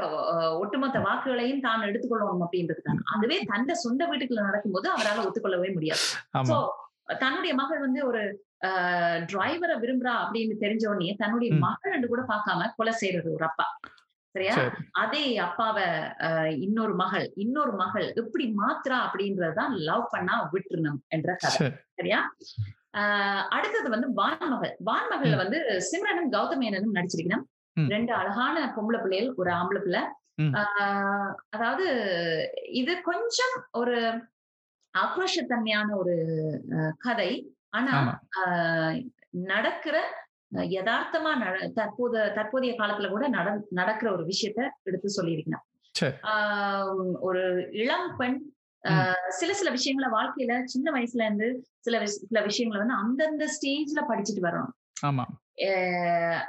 [0.60, 6.06] ஒட்டுமொத்த வாக்குகளையும் தான் எடுத்துக்கொள்ளணும் அப்படின்றதுக்கான அதுவே தந்த சொந்த வீட்டுக்குள்ள நடக்கும்போது அவரால் ஒத்துக்கொள்ளவே முடியாது.
[6.50, 6.58] சோ
[7.20, 8.22] தன்னுடைய மகள் வந்து ஒரு
[9.32, 11.52] டிரைவரை விரும்புறா அப்படின்னு தெரிஞ்ச உடனே தன்னுடைய.
[11.66, 13.68] மகள் கூட பார்க்காம கொலை செய்யறது ஒரு அப்பா.
[14.36, 14.54] சரியா?
[14.54, 14.72] சரி.
[14.92, 15.86] அதே அப்பாவை
[16.60, 21.58] இன்னொரு மகள் இன்னொரு மகள் எப்படி மாத்துறா அப்படின்றதுதான் லவ் பண்ணா விட்டுறணும் என்ற கதை.
[21.58, 21.76] சரி.
[21.94, 22.20] சரியா?
[23.00, 25.60] ஆஹ் அடுத்தது வந்து வான்மகள் வான்மகள்ல வந்து
[25.90, 27.46] சிம்ரனும் கௌதமேனனும் நடிச்சிருக்கணும்.
[27.86, 30.02] ரெண்டு அழகான பொம்பளை பிள்ளைகள் ஒரு ஆம்பளை பிள்ளை.
[31.50, 31.86] அதாவது
[32.72, 34.22] இது கொஞ்சம் ஒரு
[34.94, 36.16] ஆக்ரோஷத்தன்மையான ஒரு
[36.98, 37.56] கதை.
[37.70, 38.20] ஆனா
[39.30, 39.96] நடக்கிற
[40.52, 41.32] யதார்த்தமா
[41.74, 45.10] தற்போத தற்போதைய காலத்துல கூட நட நடக்கிற ஒரு விஷயத்த எடுத்து
[46.24, 46.86] ஆஹ்
[47.20, 48.38] ஒரு இளம் பெண்
[48.84, 54.46] ஆஹ் சில சில விஷயங்களை வாழ்க்கையில சின்ன வயசுல இருந்து சில சில விஷயங்களை வந்து அந்தந்த ஸ்டேஜ்ல படிச்சுட்டு
[54.48, 54.74] வரணும்
[55.08, 55.26] ஆமா.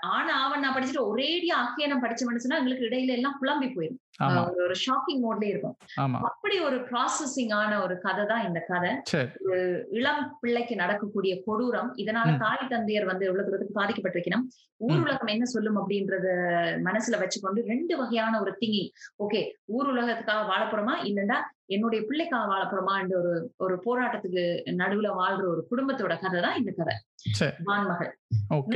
[0.08, 4.28] ஆனா அவன் நான் படிச்சுட்டு ஒரேடியா அக்கேனம் படிச்ச மனுஷனா எங்களுக்கு இடையில எல்லாம் குழம்பி போயிடும் ஆஹ்
[4.58, 5.74] ஒரு ஷாக்கிங் மோட்ல இருக்கும்.
[6.22, 8.90] அப்படி ஒரு ப்ராசஸிங் ஆன ஒரு கதை தான் இந்த கதை.
[9.90, 11.90] இளம் பிள்ளைக்கு நடக்கக்கூடிய கொடூரம்.
[11.96, 12.38] இதனால.
[12.38, 14.44] தாய் தந்தையர் வந்து எவ்வளவு தூரத்துக்கு பாதிக்கப்பட்டிருக்கணும்?
[14.80, 15.00] ஊர்.
[15.00, 16.26] உலகம் என்ன சொல்லும் அப்படின்றத
[16.84, 18.82] மனசுல வச்சுக்கொண்டு ரெண்டு வகையான ஒரு திங்கி
[19.24, 24.44] ஓகே ஊர் உலகத்துக்காக வாழப்போறோமா இல்லைன்னா என்னுடைய பிள்ளைக்காக வாழப்போறோமா என்ற ஒரு ஒரு போராட்டத்துக்கு
[24.78, 26.96] நடுவுல வாழ்ற ஒரு குடும்பத்தோட கதை தான் இந்த கதை.
[27.64, 28.12] வான்மகள்.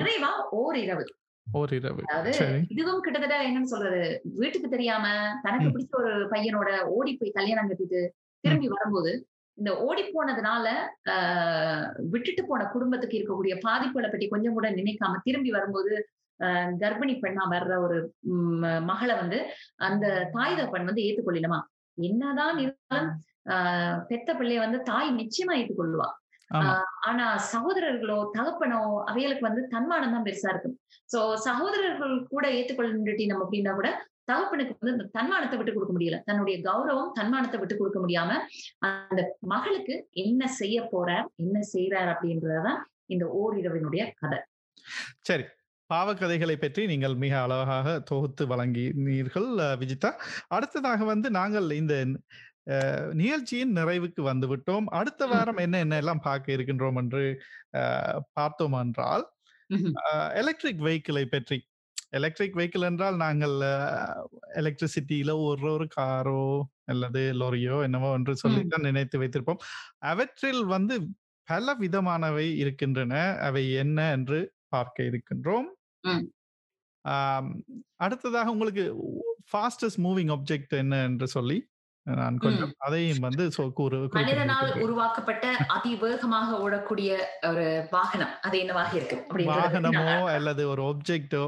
[0.01, 1.05] நிறைவா ஓர் இரவு
[1.47, 2.03] ஒரு இரவு
[2.73, 4.03] இதுவும் கிட்டத்தட்ட என்னன்னு சொல்றது?
[4.35, 5.05] வீட்டுக்கு தெரியாம
[5.43, 5.69] தனக்கு.
[5.69, 8.01] பிடிச்ச ஒரு பையனோட ஓடி போய் கல்யாணம் கட்டிட்டு
[8.45, 9.13] திரும்பி வரும்போது
[9.59, 10.67] இந்த ஓடி போனதுனால
[11.15, 15.93] ஆஹ் விட்டுட்டு போன குடும்பத்துக்கு இருக்கக்கூடிய பாதிப்புகளை பற்றி கொஞ்சம் கூட நினைக்காம திரும்பி வரும்போது
[16.81, 17.99] கர்ப்பிணி பெண்ணா வர்ற ஒரு
[18.87, 19.39] மகளை வந்து
[19.83, 21.61] அந்த தாய் தகப்பன் வந்து ஏத்துக்கொள்ளணுமா
[21.99, 23.13] என்னதான் இருந்தாலும்
[23.53, 26.09] ஆஹ் பெத்த பிள்ளைய வந்து தாய் நிச்சயமா ஏற்றுக்கொள்ளுவா
[27.09, 28.81] ஆனா சகோதரர்களோ தகப்பனோ
[29.11, 30.77] அவைகளுக்கு வந்து தன்மானம் தான் பெருசா இருக்கும்.
[31.11, 33.91] சோ சகோதரர்கள் கூட ஏற்றுக்கொள்ளுட்டி நம்ம அப்படின்னா கூட
[34.31, 36.19] தகப்பனுக்கு வந்து இந்த தன்மானத்தை விட்டு கொடுக்க முடியல.
[36.29, 38.37] தன்னுடைய கௌரவம் தன்மானத்தை விட்டு கொடுக்க முடியாம
[38.89, 39.23] அந்த
[39.53, 39.95] மகளுக்கு
[40.25, 41.09] என்ன செய்ய போற
[41.45, 42.81] என்ன செய்யறார் அப்படின்றதுதான்
[43.15, 44.39] இந்த ஓரிரவினுடைய கதை.
[45.31, 45.45] சரி.
[45.91, 49.49] பாவக்கதைகளை பற்றி நீங்கள் மிக அழகாக தொகுத்து வழங்கினீர்கள்
[49.81, 50.11] விஜிதா.
[50.57, 51.95] அடுத்ததாக வந்து நாங்கள் இந்த
[53.15, 54.87] நிகழ்ச்சியின் நிறைவுக்கு வந்து விட்டோம்.
[54.93, 57.23] அடுத்த வாரம் என்ன என்ன எல்லாம் பார்க்க இருக்கின்றோம் என்று
[58.33, 59.25] பார்த்தோம் என்றால்.
[60.41, 61.59] எலக்ட்ரிக் வெஹிக்கிளை பற்றி.
[62.13, 63.57] எலக்ட்ரிக் வெஹிக்கிள் என்றால் நாங்கள்
[64.61, 66.45] எலக்ட்ரிசிட்டியில ஒரு ஒரு காரோ
[66.85, 69.63] அல்லது லோரியோ என்னவோ என்று சொல்லித்தான் நினைத்து வைத்திருப்போம்.
[70.13, 70.97] அவற்றில் வந்து
[71.49, 73.15] பல விதமானவை இருக்கின்றன.
[73.41, 75.69] அவை என்ன என்று பார்க்க இருக்கின்றோம்.
[78.01, 78.85] அடுத்ததாக உங்களுக்கு
[79.51, 81.59] ஃபாஸ்டஸ்ட் மூவிங் ஆப்ஜெக்ட் என்ன என்று சொல்லி
[82.07, 83.45] நான் கொஞ்சம் அதையும் வந்து
[84.17, 84.71] மனிதனால்.
[84.85, 85.45] உருவாக்கப்பட்ட
[85.75, 87.11] அதிவேகமாக ஓடக்கூடிய
[87.51, 89.19] ஒரு வாகனம் அது என்னவாக இருக்கு
[89.51, 91.45] வாகனமோ அல்லது ஒரு ஆப்ஜெக்டோ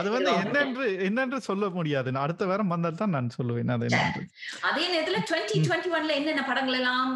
[0.00, 2.12] அது வந்து என்னென்று என்னென்று சொல்ல முடியாது.
[2.24, 3.72] அடுத்த வாரம் வந்தால் தான் நான் சொல்லுவேன்.
[3.76, 4.22] அது என்னென்று.
[4.70, 7.10] அதே நேரத்துல டுவெண்ட்டி டுவெண்ட்டி ஒன்ல என்னென்ன படங்கள் எல்லாம்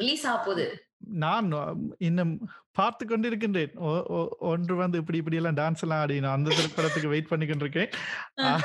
[0.00, 0.66] ரிலீஸ் ஆக போகுது?
[1.00, 1.46] நான்
[1.98, 2.32] இன்னும்
[2.72, 3.72] பார்த்து கொண்டிருக்கின்றேன்.
[4.38, 7.90] ஒன்று வந்து இப்படி இப்படி எல்லாம் டான்ஸ் எல்லாம் ஆடி நான் அந்த திரைப்படத்துக்கு வெயிட் பண்ணி கொண்டிருக்கேன்
[8.42, 8.64] ஆஹ்,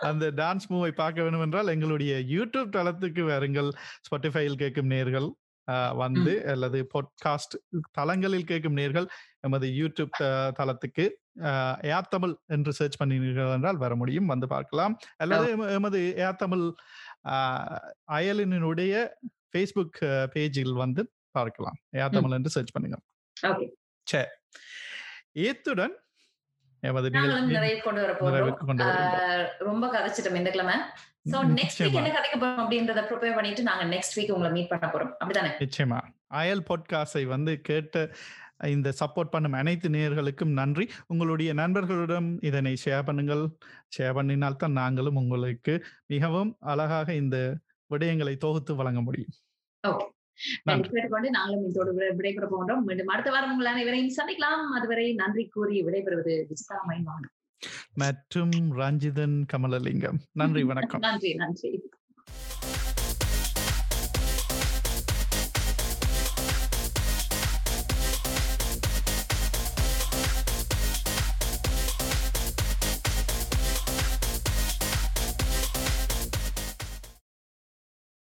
[0.00, 3.70] அந்த டான்ஸ் மூவை பார்க்க வேண்டும் என்றால் எங்களுடைய யூடியூப் தளத்துக்கு வருங்கள்.
[4.04, 5.28] ஸ்பாட்டிஃபையில் கேட்கும் நேர்கள்
[5.96, 7.54] வந்து அல்லது பாட்காஸ்ட்
[7.92, 9.06] தளங்களில் கேட்கும் நேர்கள்
[9.40, 10.16] எமது யூடியூப்
[10.58, 11.04] தளத்துக்கு
[11.42, 14.26] ஆஹ், ஏர் தமிழ் என்று சர்ச் பண்ணினீர்கள் என்றால் வர முடியும்.
[14.26, 14.94] வந்து பார்க்கலாம்.
[15.16, 16.66] அல்லது எம- எமது ஏர் தமிழ்
[17.28, 17.78] ஆஹ்,
[18.12, 18.94] அயலினுடைய
[19.54, 21.76] ஃபேஸ்புக் பேஜில் வந்து பார்க்கலாம்.
[21.90, 22.06] ம்.
[22.10, 22.98] தமிழ் என்று சர்ச் பண்ணுங்க.
[24.02, 24.26] சரி
[25.32, 25.98] இத்துடன்
[26.80, 28.50] எமது நாங்களும் நிகழ்ச்சியை நிறைய கொண்டு வர போறோம்.
[28.50, 29.12] நிறைவுக்கு கொண்டு வருகிறோம்.
[29.12, 30.74] ஆஹ் ரொம்ப கதைச்சிட்டோம் இந்த கிழமை.
[30.74, 30.82] சோ
[31.22, 31.92] ம், நெக்ஸ்ட் வீக் நிச்சயமா.
[31.92, 35.22] என்ன கதைக்க போறோம் அப்படின்றத ப்ரிப்பேர் பண்ணிட்டு நாங்க நெக்ஸ்ட் வீக் உங்களை மீட் பண்ண போறோம்.
[35.24, 35.68] அப்படிதானே?
[35.68, 36.00] நிச்சயமா.
[36.26, 38.10] அயல் பாட்காஸ்டை வந்து கேட்ட
[38.64, 40.90] இந்த சப்போர்ட் பண்ணும் அனைத்து நேயர்களுக்கும் நன்றி.
[41.06, 43.56] உங்களுடைய நண்பர்களிடம் இதனை ஷேர் பண்ணுங்கள்.
[43.98, 47.58] ஷேர் பண்ணினால்தான் நாங்களும் உங்களுக்கு மிகவும் அழகாக இந்த
[47.90, 49.32] விடயங்களை தொகுத்து வழங்க முடியும்.
[49.88, 50.06] ஓகே.
[50.64, 54.76] கேட்டுக்கொண்டு நாங்களும் இதோடு விடை- விடைபெற போகிறோம் மீண்டும் அடுத்த வாரம் உங்கள் அனைவரையும் சந்திக்கலாம்.
[54.76, 57.42] அதுவரை நன்றி கூறி விடைபெறுவது விஜிதா மைவான்
[57.94, 60.18] மற்றும் ரஞ்சிதன் கமலலிங்கம்.
[60.32, 61.00] நன்றி வணக்கம்.
[61.10, 61.88] நன்றி நன்றி.